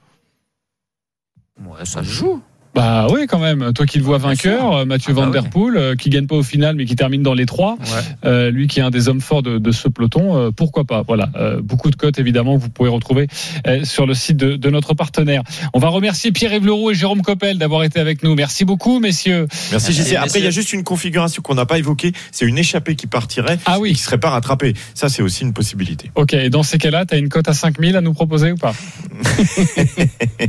[1.65, 2.43] Ouais, ça se joue.
[2.77, 3.73] Bah oui, quand même.
[3.73, 5.49] Toi qui le vois vainqueur, euh, Mathieu Ah bah Van Der.
[5.49, 7.79] Poel, euh, qui gagne pas au final, mais qui termine dans les trois.
[8.27, 11.03] Euh, lui qui est un des hommes forts de, de ce peloton, euh, pourquoi pas?
[11.07, 13.29] Voilà, Euh, beaucoup de cotes évidemment que vous pouvez retrouver
[13.67, 15.43] euh, sur le site de, de notre partenaire.
[15.73, 18.35] On va remercier Pierre-Yves Leroux et Jérôme Coppel d'avoir été avec nous.
[18.35, 19.49] Merci beaucoup, messieurs.
[19.71, 20.13] Merci JC.
[20.13, 22.13] Et Après, il y a juste une configuration qu'on n'a pas évoquée.
[22.31, 23.93] C'est une échappée qui partirait Ah et oui.
[23.95, 24.75] qui serait pas rattrapée.
[24.95, 26.11] Ça, c'est aussi une possibilité.
[26.15, 28.75] Ok, et dans ces cas-là, t'as une cote à 5000 à nous proposer ou pas?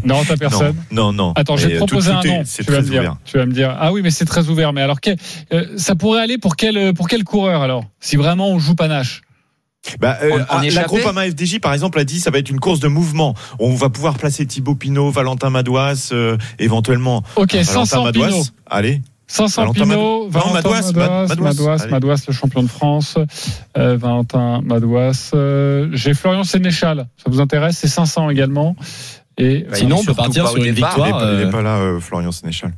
[0.04, 0.76] Non, t'as personne?
[0.92, 1.28] Non, non.
[1.28, 1.34] non.
[1.36, 2.44] Attends, je vais Et, te proposer un nom.
[2.44, 3.18] Tu vas, très me dire, ouvert.
[3.26, 3.76] tu vas me dire.
[3.80, 4.74] Ah oui, mais c'est très ouvert.
[4.74, 4.98] Mais alors,
[5.54, 9.22] euh, ça pourrait aller pour quel, pour quel coureur alors Si vraiment on joue panache?
[10.00, 12.80] Bah, euh, ah, la Groupama FDJ, par exemple, a dit ça va être une course
[12.82, 13.36] de mouvement.
[13.60, 17.24] On va pouvoir placer Thibaut Pinot, Valentin Madouas, euh, éventuellement.
[17.38, 18.28] Ok, Valentin 500 Madouas.
[18.28, 18.44] Pinot.
[18.66, 19.02] Allez.
[19.30, 21.92] 500 Valentin Pinot, Valentin Madouas, Madouas, Mad- Madouas, Madouas, allez.
[21.92, 23.18] Madouas, le champion de France,
[23.78, 25.32] euh, Valentin Madouas.
[25.34, 27.78] euh, J'ai Florian Sénéchal, ça vous intéresse?
[27.78, 28.76] C'est 500 également.
[29.38, 30.96] Et Bah, Sinon, on peut partir sur une départ.
[30.96, 31.22] Victoire.
[31.34, 32.74] il est euh, pas là, euh, Florian Sénéchal.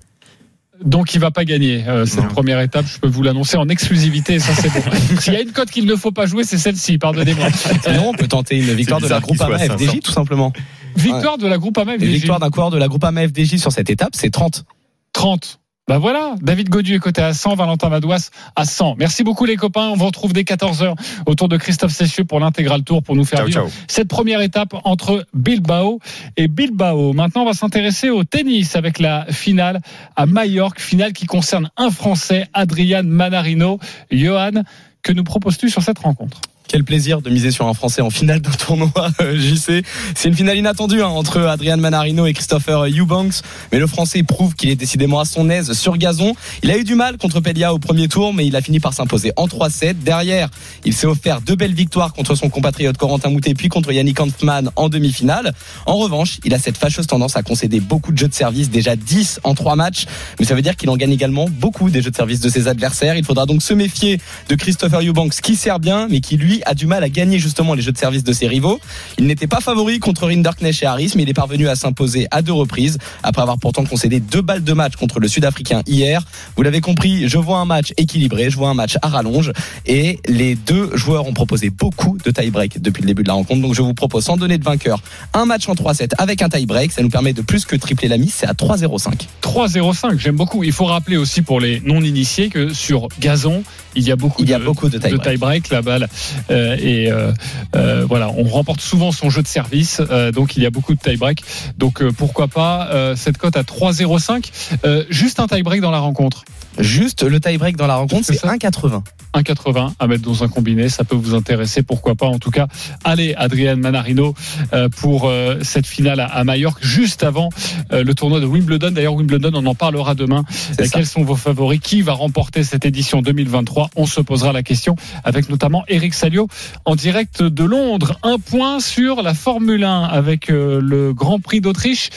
[0.83, 2.29] donc il va pas gagner euh, cette Non.
[2.29, 2.85] première étape.
[2.85, 4.35] Je peux vous l'annoncer en exclusivité.
[4.35, 4.81] et Ça c'est bon.
[5.19, 6.97] S'il y a une cote qu'il ne faut pas jouer, c'est celle-ci.
[6.97, 7.47] Pardonnez-moi.
[7.83, 9.97] Sinon, on peut tenter une victoire de la soit à FDJ, 500.
[10.03, 10.53] tout simplement.
[10.95, 12.07] Victoire de la Groupama Une FDJ.
[12.09, 14.65] victoire d'un coureur de la Groupama FDJ sur cette étape, c'est 30.
[15.13, 15.59] 30.
[15.89, 18.97] Bah voilà, David Godu est coté à 100, Valentin Madouas à 100.
[18.99, 19.87] Merci beaucoup les copains.
[19.87, 20.93] On vous retrouve dès 14h
[21.25, 23.83] autour de Christophe Cessieux pour l'intégral tour pour nous faire Ciao, vivre ciao.
[23.87, 25.99] cette première étape entre Bilbao
[26.37, 27.13] et Bilbao.
[27.13, 29.81] Maintenant, on va s'intéresser au tennis avec la finale
[30.15, 33.79] à Majorque, finale qui concerne un Français, Adrian Manarino.
[34.11, 34.61] Johan,
[35.01, 36.39] que nous proposes-tu sur cette rencontre?
[36.69, 39.83] Quel plaisir de miser sur un Français en finale d'un tournoi, euh, JC.
[40.13, 43.41] C'est une finale inattendue hein, entre Adrian Manarino et Christopher Eubanks.
[43.71, 46.35] Mais le Français prouve qu'il est décidément à son aise sur gazon.
[46.61, 48.93] Il a eu du mal contre Pelia au premier tour, mais il a fini par
[48.93, 50.03] s'imposer en 3-7.
[50.03, 50.49] Derrière,
[50.85, 54.69] il s'est offert deux belles victoires contre son compatriote Corentin Moutet, puis contre Yannick Hanfmann
[54.75, 55.55] en demi-finale.
[55.87, 58.95] En revanche, il a cette fâcheuse tendance à concéder beaucoup de jeux de service, déjà
[58.95, 60.05] 10 en 3 matchs.
[60.37, 62.67] Mais ça veut dire qu'il en gagne également beaucoup des jeux de service de ses
[62.67, 63.15] adversaires.
[63.15, 66.73] Il faudra donc se méfier de Christopher Eubanks qui sert bien, mais qui lui a
[66.73, 68.79] du mal à gagner justement les jeux de service de ses rivaux.
[69.17, 72.41] Il n'était pas favori contre Rinderknecht et Harris, mais il est parvenu à s'imposer à
[72.41, 76.23] deux reprises, après avoir pourtant concédé deux balles de match contre le Sud-Africain hier.
[76.55, 79.51] Vous l'avez compris, je vois un match équilibré, je vois un match à rallonge,
[79.85, 83.61] et les deux joueurs ont proposé beaucoup de tie-break depuis le début de la rencontre.
[83.61, 85.01] Donc je vous propose, sans donner de vainqueur,
[85.33, 86.91] un match en 3-7 avec un tie-break.
[86.91, 89.27] Ça nous permet de plus que tripler la mise, c'est à 3-0-5.
[89.41, 90.63] 3-0-5, j'aime beaucoup.
[90.63, 93.63] Il faut rappeler aussi pour les non-initiés que sur gazon,
[93.95, 95.23] il y a beaucoup Il y a de, beaucoup de tie-break.
[95.23, 96.07] tie-break, la balle.
[96.49, 97.31] Euh, et euh,
[97.75, 100.01] euh, voilà, on remporte souvent son jeu de service,
[100.33, 101.43] donc il y a beaucoup de tie-break.
[101.77, 104.51] Donc pourquoi pas cette cote à 3-0-5
[104.85, 106.43] Euh, Juste un tie-break dans la rencontre.
[106.79, 109.03] Juste le tie-break dans la rencontre, C'est c'est ça 1,80.
[109.35, 112.25] 1,80 à mettre dans un combiné, ça peut vous intéresser, pourquoi pas.
[112.25, 112.67] En tout cas,
[113.03, 114.33] allez, Adrien Manarino
[114.73, 117.49] euh, pour euh, cette finale à, à Majorque, juste avant
[117.91, 118.91] euh, le tournoi de Wimbledon.
[118.91, 120.43] D'ailleurs, Wimbledon, on en parlera demain.
[120.91, 121.79] Quels sont vos favoris?
[121.79, 126.47] Qui va remporter cette édition 2023 On se posera la question avec notamment Eric Salio
[126.85, 128.17] en direct de Londres.
[128.23, 132.09] Un point sur la Formule 1 avec euh, le Grand Prix d'Autriche.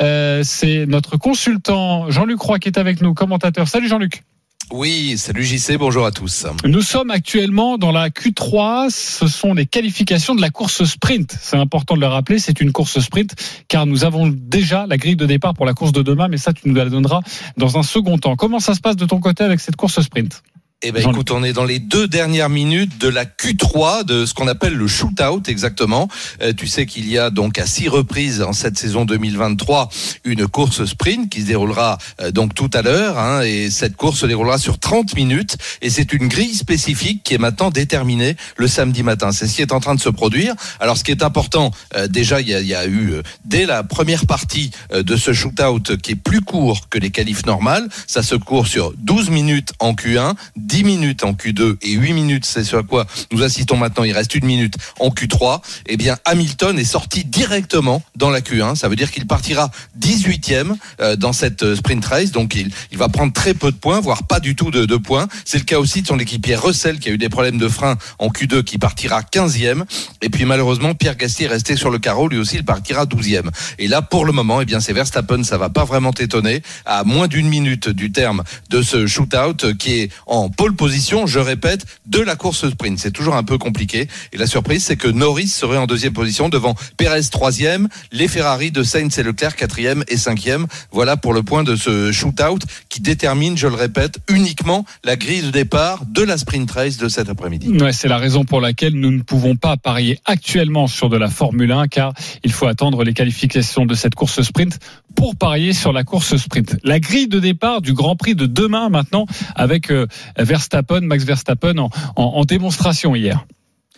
[0.00, 3.68] Euh, C'est notre consultant Jean-Luc Roy qui est avec nous, commentateur.
[3.68, 4.22] Salut Jean-Luc.
[4.70, 6.44] Oui, salut JC, bonjour à tous.
[6.66, 8.90] Nous sommes actuellement dans la Q3.
[8.90, 11.34] Ce sont les qualifications de la course sprint.
[11.40, 12.38] C'est important de le rappeler.
[12.38, 13.34] C'est une course sprint
[13.68, 16.28] car nous avons déjà la grille de départ pour la course de demain.
[16.28, 17.20] Mais ça, tu nous la donneras
[17.56, 18.36] dans un second temps.
[18.36, 20.42] Comment ça se passe de ton côté avec cette course sprint?
[20.80, 24.32] Eh ben, écoute, on est dans les deux dernières minutes de la Q3 de ce
[24.32, 26.06] qu'on appelle le shootout exactement.
[26.40, 29.88] Euh, tu sais qu'il y a donc à six reprises en cette saison 2023
[30.22, 33.18] une course sprint qui se déroulera euh, donc tout à l'heure.
[33.18, 35.56] hein, et cette course se déroulera sur 30 minutes.
[35.82, 39.32] Et c'est une grille spécifique qui est maintenant déterminée le samedi matin.
[39.32, 40.54] C'est ce qui est en train de se produire.
[40.78, 43.22] Alors, ce qui est important, euh, déjà, il y a, il y a eu euh,
[43.44, 47.46] dès la première partie euh, de ce shootout qui est plus court que les qualifs
[47.46, 47.88] normales.
[48.06, 50.34] Ça se court sur 12 minutes en Q1,
[50.68, 54.04] 10 minutes en Q2 et 8 minutes, c'est sur quoi nous assistons maintenant.
[54.04, 55.62] Il reste une minute en Q3.
[55.86, 58.76] Eh bien, Hamilton est sorti directement dans la Q1.
[58.76, 62.32] Ça veut dire qu'il partira 18e euh, dans cette euh, sprint race.
[62.32, 64.96] Donc, il, il va prendre très peu de points, voire pas du tout de, de
[64.96, 65.26] points.
[65.46, 67.96] C'est le cas aussi de son équipier Russell qui a eu des problèmes de frein
[68.18, 69.84] en Q2 qui partira 15e.
[70.20, 72.28] Et puis, malheureusement, Pierre Gasly est resté sur le carreau.
[72.28, 73.48] Lui aussi, il partira 12e.
[73.78, 75.42] Et là, pour le moment, eh bien, c'est Verstappen.
[75.44, 76.62] Ça va pas vraiment t'étonner.
[76.84, 81.26] À moins d'une minute du terme de ce shootout euh, qui est en pole position,
[81.26, 82.98] je répète, de la course sprint.
[82.98, 84.08] C'est toujours un peu compliqué.
[84.32, 88.72] Et la surprise, c'est que Norris serait en deuxième position devant Perez troisième, les Ferrari
[88.72, 90.66] de Sainz et Leclerc quatrième et cinquième.
[90.90, 95.42] Voilà pour le point de ce shootout qui détermine, je le répète, uniquement la grille
[95.42, 97.68] de départ de la sprint race de cet après-midi.
[97.68, 101.30] Ouais, c'est la raison pour laquelle nous ne pouvons pas parier actuellement sur de la
[101.30, 104.80] Formule 1 car il faut attendre les qualifications de cette course sprint
[105.18, 106.76] pour parier sur la course sprint.
[106.84, 109.26] La grille de départ du Grand Prix de demain maintenant
[109.56, 110.06] avec euh,
[110.38, 113.44] Verstappen, Max Verstappen en, en, en démonstration hier.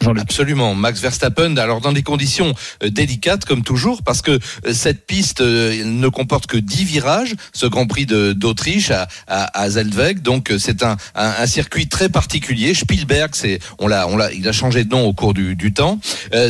[0.07, 1.57] Absolument, Max Verstappen.
[1.57, 6.09] Alors dans des conditions euh, délicates comme toujours, parce que euh, cette piste euh, ne
[6.09, 9.69] comporte que 10 virages, ce Grand Prix d'Autriche à, à.
[10.15, 10.97] Donc c'est un,
[11.47, 12.75] circuit très particulier.
[12.75, 16.01] Spielberg, c'est on l'a, on l'a, il a changé de nom au cours du, temps.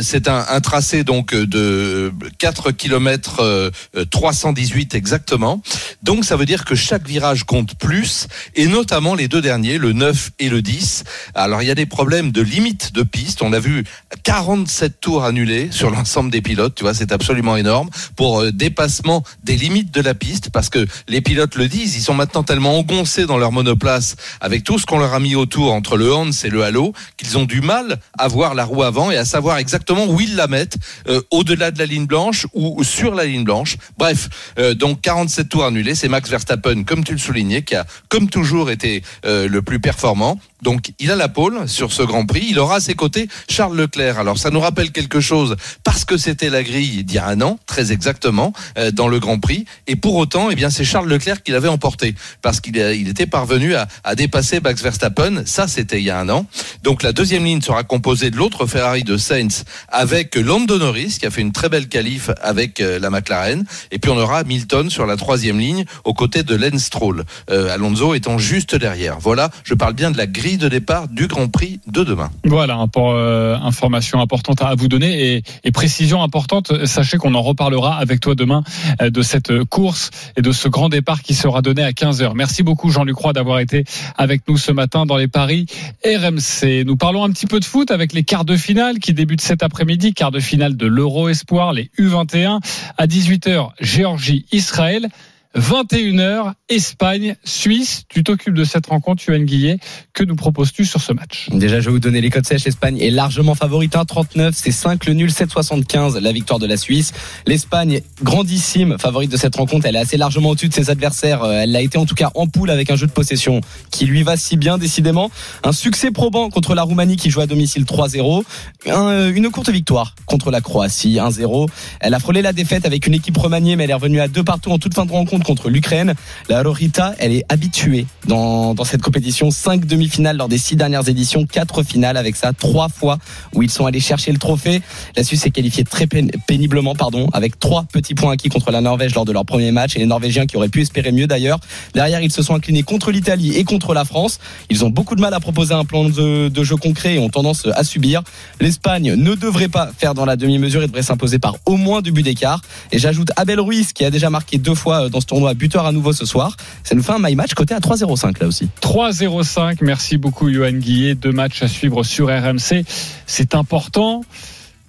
[0.01, 3.71] c'est un, un, tracé donc de 4 km
[4.09, 5.61] 318 exactement.
[6.03, 9.93] Donc ça veut dire que chaque virage compte plus, et notamment les deux derniers, le
[9.93, 11.03] 9 et le 10.
[11.35, 13.83] Alors il y a des problèmes de limite de piste on a vu
[14.23, 16.75] 47 tours annulés sur l'ensemble des pilotes.
[16.75, 20.85] Tu vois, c'est absolument énorme pour euh, dépassement des limites de la piste parce que
[21.07, 21.95] les pilotes le disent.
[21.95, 25.35] Ils sont maintenant tellement engoncés dans leur monoplace avec tout ce qu'on leur a mis
[25.35, 28.83] autour entre le Hans et le Halo qu'ils ont du mal à voir la roue
[28.83, 30.77] avant et à savoir exactement où ils la mettent,
[31.07, 33.77] euh, au-delà de la ligne blanche ou sur la ligne blanche.
[33.97, 35.95] Bref, euh, donc 47 tours annulés.
[35.95, 40.39] C'est Max Verstappen, comme tu le soulignais, qui a comme toujours été le plus performant.
[40.61, 42.47] Donc il a la pole sur ce Grand Prix.
[42.49, 44.19] Il aura à ses côtés Charles Leclerc.
[44.19, 47.41] Alors ça nous rappelle quelque chose parce que c'était la grille d'il y a un
[47.41, 49.65] an, très exactement, euh, dans le Grand Prix.
[49.87, 53.25] Et pour autant, eh bien c'est Charles Leclerc qui l'avait emporté parce qu'il il était
[53.25, 55.43] parvenu à, à, dépasser Max Verstappen.
[55.45, 56.45] Ça c'était il y a un an.
[56.83, 61.25] Donc la deuxième ligne sera composée de l'autre Ferrari de Sainz avec Lando Norris qui
[61.25, 63.65] a fait une très belle qualif avec euh, la McLaren.
[63.91, 67.23] Et puis on aura Milton sur la troisième ligne aux côtés de Lance Stroll.
[67.49, 69.19] Euh, Alonso étant juste derrière.
[69.19, 72.29] Voilà, je parle bien de la grille de départ du Grand Prix de demain.
[72.43, 76.85] Voilà, pour euh, information importante à vous donner et, précision importante.
[76.85, 78.63] Sachez qu'on en reparlera avec toi demain
[79.01, 82.33] euh, de cette course et de ce grand départ qui sera donné à 15h.
[82.35, 83.85] Merci beaucoup Jean-Luc Roy d'avoir été
[84.17, 85.65] avec nous ce matin dans les paris
[86.05, 86.83] RMC.
[86.85, 89.63] Nous parlons un petit peu de foot avec les quarts de finale qui débutent cet
[89.63, 92.59] après-midi, quarts de finale de l'Euro Espoir, les U21
[92.97, 95.09] à 18h Géorgie Israël.
[95.55, 98.03] 21h, Espagne, Suisse.
[98.07, 99.79] Tu t'occupes de cette rencontre, Yoann Guillet.
[100.13, 101.49] Que nous proposes-tu sur ce match?
[101.51, 102.63] Déjà, je vais vous donner les codes sèches.
[102.63, 103.93] L'Espagne est largement favorite.
[103.93, 107.11] 1,39, c'est 5 le nul, 7,75 la victoire de la Suisse.
[107.45, 109.85] L'Espagne, grandissime favorite de cette rencontre.
[109.85, 111.43] Elle est assez largement au-dessus de ses adversaires.
[111.43, 113.59] Euh, elle a été en tout cas en poule avec un jeu de possession
[113.91, 115.31] qui lui va si bien, décidément.
[115.63, 118.43] Un succès probant contre la Roumanie qui joue à domicile 3-0.
[118.87, 121.67] Un, une courte victoire contre la Croatie 1-0.
[121.99, 124.43] Elle a frôlé la défaite avec une équipe remaniée, mais elle est revenue à deux
[124.43, 126.13] partout en toute fin de rencontre contre l'Ukraine.
[126.49, 129.51] La Rorita, elle est habituée dans, cette compétition.
[129.51, 133.17] Cinq demi-finales lors des six dernières éditions, quatre finales avec ça, trois fois
[133.53, 134.81] où ils sont allés chercher le trophée.
[135.15, 139.15] La Suisse s'est qualifiée très péniblement, pardon, avec trois petits points acquis contre la Norvège
[139.15, 141.59] lors de leur premier match et les Norvégiens qui auraient pu espérer mieux d'ailleurs.
[141.93, 144.39] Derrière, ils se sont inclinés contre l'Italie et contre la France.
[144.69, 147.29] Ils ont beaucoup de mal à proposer un plan de, de jeu concret et ont
[147.29, 148.21] tendance à subir.
[148.59, 152.11] L'Espagne ne devrait pas faire dans la demi-mesure et devrait s'imposer par au moins deux
[152.11, 152.61] buts d'écart.
[152.91, 155.93] Et j'ajoute Abel Ruiz qui a déjà marqué deux fois dans ce tournoi buteur à
[155.93, 156.57] nouveau ce soir.
[156.83, 158.67] Ça nous fait un my match côté à 3-0-5 là aussi.
[158.81, 161.15] 3-0-5, merci beaucoup Johan Guillet.
[161.15, 162.83] Deux matchs à suivre sur RMC.
[163.27, 164.25] C'est important.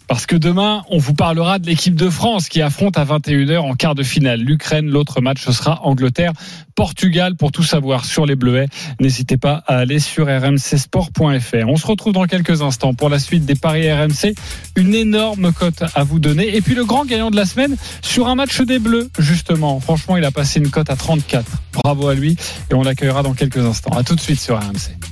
[0.09, 3.75] Parce que demain, on vous parlera de l'équipe de France qui affronte à 21h en
[3.75, 4.87] quart de finale l'Ukraine.
[4.87, 7.37] L'autre match, ce sera Angleterre-Portugal.
[7.37, 8.69] Pour tout savoir sur les Bleuets,
[9.01, 11.69] n'hésitez pas à aller sur rmcsport.fr.
[11.69, 14.35] On se retrouve dans quelques instants pour la suite des paris RMC.
[14.77, 16.57] Une énorme cote à vous donner.
[16.57, 19.81] Et puis le grand gagnant de la semaine sur un match des Bleus, justement.
[19.81, 21.45] Franchement, il a passé une cote à 34.
[21.73, 22.37] Bravo à lui.
[22.71, 23.97] Et on l'accueillera dans quelques instants.
[23.97, 25.12] À tout de suite sur RMC.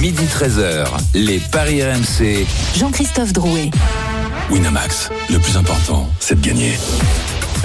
[0.00, 2.46] Midi 13h, les Paris RMC.
[2.76, 3.70] Jean-Christophe Drouet.
[4.48, 6.72] Winamax, le plus important, c'est de gagner.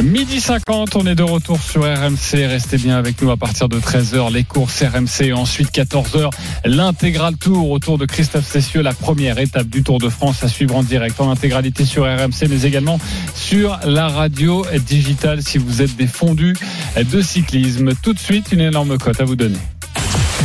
[0.02, 2.48] Midi 50, on est de retour sur RMC.
[2.48, 5.32] Restez bien avec nous à partir de 13h, les courses RMC.
[5.32, 6.32] Ensuite, 14h,
[6.66, 10.76] l'intégral tour autour de Christophe Cessieux, la première étape du Tour de France à suivre
[10.76, 13.00] en direct en intégralité sur RMC, mais également
[13.36, 16.56] sur la radio digitale si vous êtes des fondus
[16.98, 17.92] de cyclisme.
[18.02, 19.60] Tout de suite, une énorme cote à vous donner.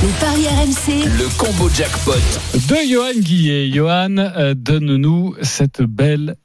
[0.00, 1.08] Les paris RMC.
[1.18, 2.12] Le combo jackpot.
[2.68, 3.68] De Johan Guillet.
[3.68, 6.36] Johan, euh, donne-nous cette belle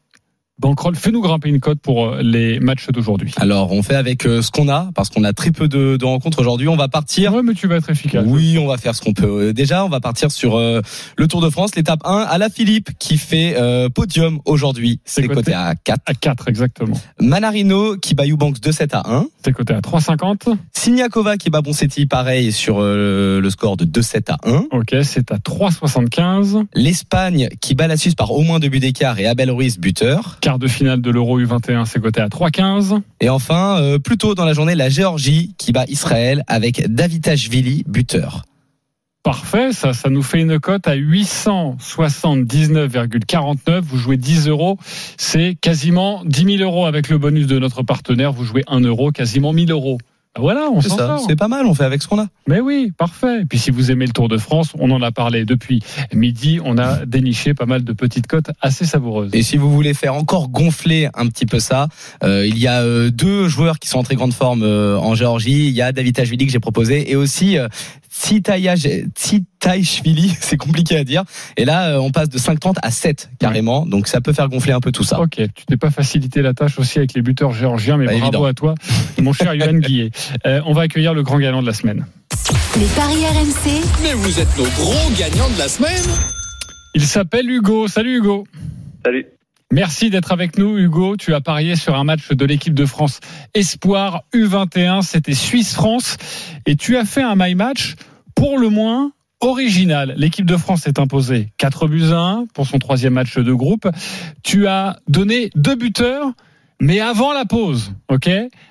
[0.60, 3.34] Bankroll, fais-nous grimper une cote pour euh, les matchs d'aujourd'hui.
[3.38, 6.06] Alors, on fait avec euh, ce qu'on a, parce qu'on a très peu de, de
[6.06, 6.68] rencontres aujourd'hui.
[6.68, 7.34] On va partir.
[7.34, 8.24] Ouais, mais tu vas être efficace.
[8.28, 9.48] Oui, on va faire ce qu'on peut.
[9.48, 10.82] Euh, Déjà, on va partir sur euh,
[11.18, 15.00] le Tour de France, l'étape 1, à la Philippe, qui fait euh, podium aujourd'hui.
[15.06, 16.02] C'est coté à 4.
[16.06, 17.00] À 4, exactement.
[17.20, 19.26] Manarino qui bat Eubanks de 7 à 1.
[19.44, 20.56] C'est coté à 3,50.
[20.72, 24.66] Siniakova qui bat Bonsetti, pareil, sur euh, le score de 2-7 à 1.
[24.72, 26.64] Ok, c'est à 3,75.
[26.76, 30.38] L'Espagne qui bat la Suisse par au moins deux buts d'écart et Abel Ruiz buteur.
[30.44, 33.00] Quart de finale de l'Euro U21, c'est coté à 3,15.
[33.22, 37.86] Et enfin, euh, plus tôt dans la journée, la Géorgie qui bat Israël avec Davitashvili
[37.88, 38.44] buteur.
[39.24, 43.80] Parfait, ça, ça nous fait une cote à 879,49.
[43.84, 44.78] Vous jouez 10 euros,
[45.16, 48.34] c'est quasiment 10 000 euros avec le bonus de notre partenaire.
[48.34, 49.98] Vous jouez 1 euro, quasiment 1000 euros.
[50.40, 51.26] Voilà, on C'est s'en ça, sort.
[51.28, 52.26] c'est pas mal, on fait avec ce qu'on a.
[52.48, 53.42] Mais oui, parfait.
[53.42, 56.60] Et puis si vous aimez le Tour de France, on en a parlé depuis midi.
[56.64, 59.30] On a déniché pas mal de petites cotes assez savoureuses.
[59.34, 61.88] Et si vous voulez faire encore gonfler un petit peu ça,
[62.24, 65.14] euh, il y a euh, deux joueurs qui sont en très grande forme euh, en
[65.14, 65.68] Géorgie.
[65.68, 67.58] Il y a David Tachvili que j'ai proposé et aussi
[68.14, 71.24] Tsitaishvili, c'est compliqué à dire.
[71.58, 73.86] Et là, euh, on passe de 5,30 à 7 carrément.
[73.86, 75.20] Donc ça peut faire gonfler un peu tout ça.
[75.20, 78.26] Ok, tu t'es pas facilité la tâche aussi avec les buteurs géorgiens, mais Pas bravo
[78.26, 78.46] évident.
[78.46, 78.76] à toi,
[79.22, 80.12] mon cher Yohan Guillet.
[80.46, 82.06] Euh, on va accueillir le grand gagnant de la semaine.
[82.80, 86.04] Les paris RMC, Mais vous êtes nos gros gagnants de la semaine.
[86.96, 87.88] Il s'appelle Hugo.
[87.88, 88.46] Salut Hugo.
[89.04, 89.26] Salut.
[89.74, 91.18] Merci d'être avec nous, Hugo.
[91.18, 93.22] Tu as parié sur un match de l'équipe de France
[93.56, 95.02] Espoir U21.
[95.02, 96.18] C'était Suisse-France.
[96.68, 97.96] Et tu as fait un my match
[98.36, 100.14] pour le moins original.
[100.16, 103.88] L'équipe de France est imposée 4 buts à 1 pour son troisième match de groupe.
[104.44, 106.34] Tu as donné deux buteurs,
[106.80, 107.94] mais avant la pause.
[108.10, 108.30] OK?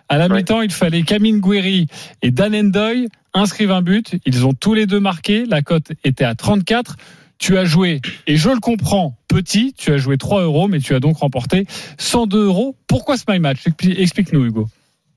[0.08, 0.36] À la Ouais.
[0.36, 1.88] mi-temps, il fallait Camille Guéry
[2.22, 4.14] et Dan Endoy inscrivent un but.
[4.24, 5.46] Ils ont tous les deux marqué.
[5.46, 6.94] La cote était à 34.
[7.42, 10.94] Tu as joué, et je le comprends, petit, tu as joué 3 euros, mais tu
[10.94, 11.64] as donc remporté
[11.98, 12.76] 102 euros.
[12.86, 13.66] Pourquoi ce my match?
[13.66, 14.66] Expli- Explique-nous, Hugo.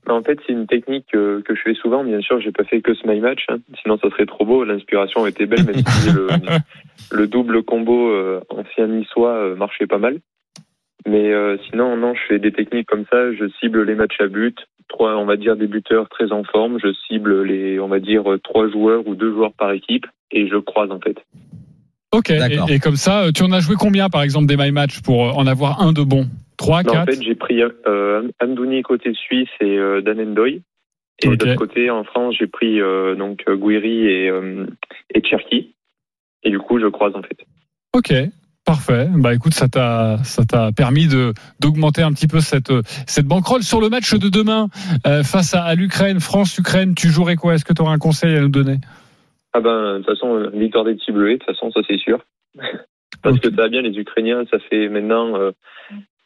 [0.08, 2.02] Mais En fait, c'est une technique que, que je fais souvent.
[2.02, 3.58] Bien sûr, j'ai pas fait que ce my match, hein.
[3.80, 4.64] sinon ça serait trop beau.
[4.64, 6.26] L'inspiration était belle, même si le,
[7.16, 10.18] le double combo euh, ancien niçois euh, marchait pas mal.
[11.06, 13.32] Mais euh, sinon, non, je fais des techniques comme ça.
[13.34, 14.58] Je cible les matchs à but,
[14.88, 16.80] trois, on va dire des buteurs très en forme.
[16.82, 20.48] Je cible les, on va dire euh, trois joueurs ou deux joueurs par équipe, et
[20.48, 21.18] je croise en fait.
[22.12, 25.00] Ok, et, comme ça, euh, tu en as joué combien, par exemple, des my match
[25.02, 26.28] pour euh, en avoir un de bon?
[26.56, 30.62] 3, Non, en 4 fait, j'ai pris euh, Amdouni côté suisse et euh, Dan Endoy.
[31.22, 34.66] Et de l'autre côté, en France, j'ai pris euh, donc Guiri et, euh,
[35.14, 35.74] et Cherki.
[36.42, 37.38] Et du coup, je croise en fait.
[37.94, 38.12] Ok.
[38.66, 39.08] Parfait.
[39.14, 42.72] Bah écoute, ça t'a ça t'a permis de d'augmenter un petit peu cette
[43.06, 44.68] cette banquerolle sur le match de demain
[45.06, 46.94] euh, face à, à l'Ukraine, France-Ukraine.
[46.96, 47.54] Tu jouerais quoi?
[47.54, 48.78] Est-ce que tu aurais un conseil à nous donner?
[49.56, 51.96] Ah ben, de toute façon, euh, victoire des petits bleus, de toute façon, ça c'est
[51.98, 52.18] sûr.
[53.22, 55.50] Parce que ça va bien, les Ukrainiens, ça fait maintenant euh,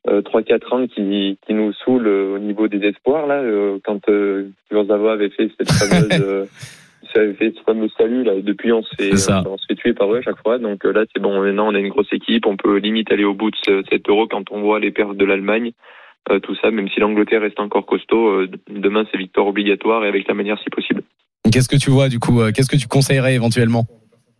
[0.08, 3.26] euh, 3-4 ans qu'ils qu'ils nous saoulent euh, au niveau des espoirs.
[3.26, 4.00] Là, euh, quand
[4.68, 6.48] Kurzawa avait fait cette fameuse,
[7.14, 8.34] avait fait ce fameux salut là.
[8.40, 9.42] Depuis, on se fait, C'est ça.
[9.46, 10.58] on se fait tuer par eux à chaque fois.
[10.58, 11.40] Donc là, c'est bon.
[11.40, 12.46] Maintenant, on a une grosse équipe.
[12.46, 15.16] On peut limite aller au bout de ce- cet euro quand on voit les pertes
[15.16, 15.72] de l'Allemagne.
[16.42, 20.34] Tout ça, même si l'Angleterre reste encore costaud, demain c'est victoire obligatoire et avec la
[20.34, 21.02] manière si possible.
[21.50, 23.86] Qu'est-ce que tu vois du coup euh, Qu'est-ce que tu conseillerais éventuellement?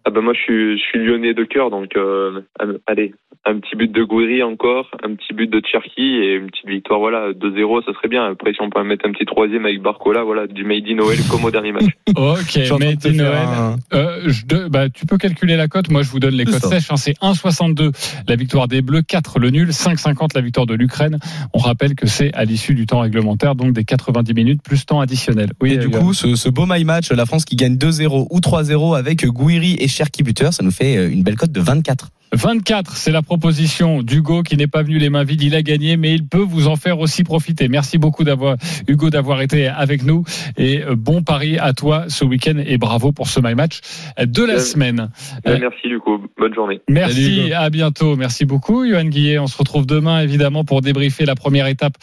[0.05, 2.41] Ah ben moi je suis je suis lyonnais de cœur donc euh,
[2.87, 3.15] allez
[3.47, 7.01] un petit but de Gouiri encore un petit but de Cherki et une petite victoire
[7.01, 10.23] voilà 2-0 ça serait bien après si on peut mettre un petit troisième avec Barcola
[10.25, 11.85] voilà du Made in Noël comme au dernier match
[12.17, 15.91] Ok, Made in un- Euh, je de- bah, tu peux calculer la cote.
[15.91, 16.91] Moi, je vous donne les cotes sèches.
[16.91, 16.97] hein.
[16.97, 17.93] C'est 1,62
[18.29, 21.19] la victoire des Bleus, 4 le nul, 5,50 la victoire de l'Ukraine.
[21.55, 25.01] On rappelle que c'est à l'issue du temps réglementaire, donc des 90 minutes plus temps
[25.01, 25.51] additionnel.
[25.63, 28.27] Oui, Et du euh, coup, ce, ce beau my match, la France qui gagne 2-0
[28.31, 31.61] ou 3-0 avec Gouiri et Cherki buteur, ça nous fait euh, une belle cote de
[31.61, 32.11] 24.
[32.33, 35.43] 24, c'est la proposition d'Hugo qui n'est pas venu les mains vides.
[35.43, 37.69] Il a gagné, mais il peut vous en faire aussi profiter.
[37.69, 38.57] Merci beaucoup d'avoir
[38.87, 40.25] Hugo d'avoir été avec nous
[40.57, 43.81] et euh, bon pari à toi ce week-end et bravo pour ce my match
[44.25, 45.11] de la Euh, semaine.
[45.45, 47.55] Ben, Euh, merci du coup bonne journée Merci, Hugo.
[47.57, 48.17] à bientôt.
[48.17, 49.39] Merci beaucoup, Johan Guillet.
[49.39, 51.95] On se retrouve demain, évidemment, pour débriefer la première étape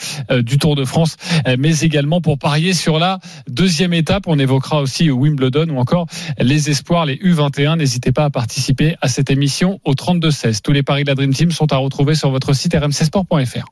[0.41, 1.15] du Tour de France,
[1.57, 3.19] mais également pour parier sur la
[3.49, 4.23] deuxième étape.
[4.27, 6.07] On évoquera aussi Wimbledon ou encore
[6.39, 7.77] les espoirs, les U21.
[7.77, 10.61] N'hésitez pas à participer à cette émission au 32-16.
[10.61, 13.65] Tous les paris de la Dream Team sont à retrouver sur votre site rmcsport.fr.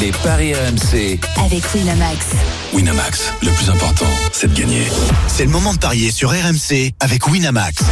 [0.00, 1.18] Les paris RMC.
[1.44, 2.26] avec Winamax.
[2.74, 4.84] Winamax, le plus important, c'est de gagner.
[5.28, 7.82] C'est le moment de parier sur RMC avec Winamax.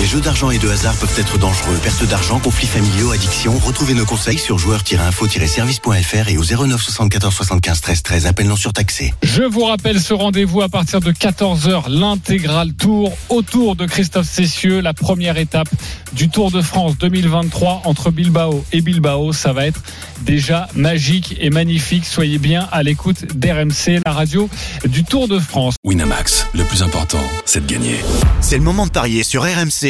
[0.00, 1.78] Les jeux d'argent et de hasard peuvent être dangereux.
[1.82, 3.52] Perte d'argent, conflits familiaux, addiction.
[3.58, 8.26] Retrouvez nos conseils sur joueurs-info-service.fr et au 09 74 75 13 13.
[8.26, 9.12] Appel non surtaxé.
[9.22, 14.80] Je vous rappelle ce rendez-vous à partir de 14h, l'intégral tour autour de Christophe Cessieux,
[14.80, 15.68] la première étape
[16.14, 19.34] du Tour de France 2023 entre Bilbao et Bilbao.
[19.34, 19.82] Ça va être
[20.22, 22.06] déjà magique et magnifique.
[22.06, 24.48] Soyez bien à l'écoute d'RMC, la radio
[24.88, 25.74] du Tour de France.
[25.84, 27.96] Winamax, le plus important, c'est de gagner.
[28.40, 29.89] C'est le moment de parier sur RMC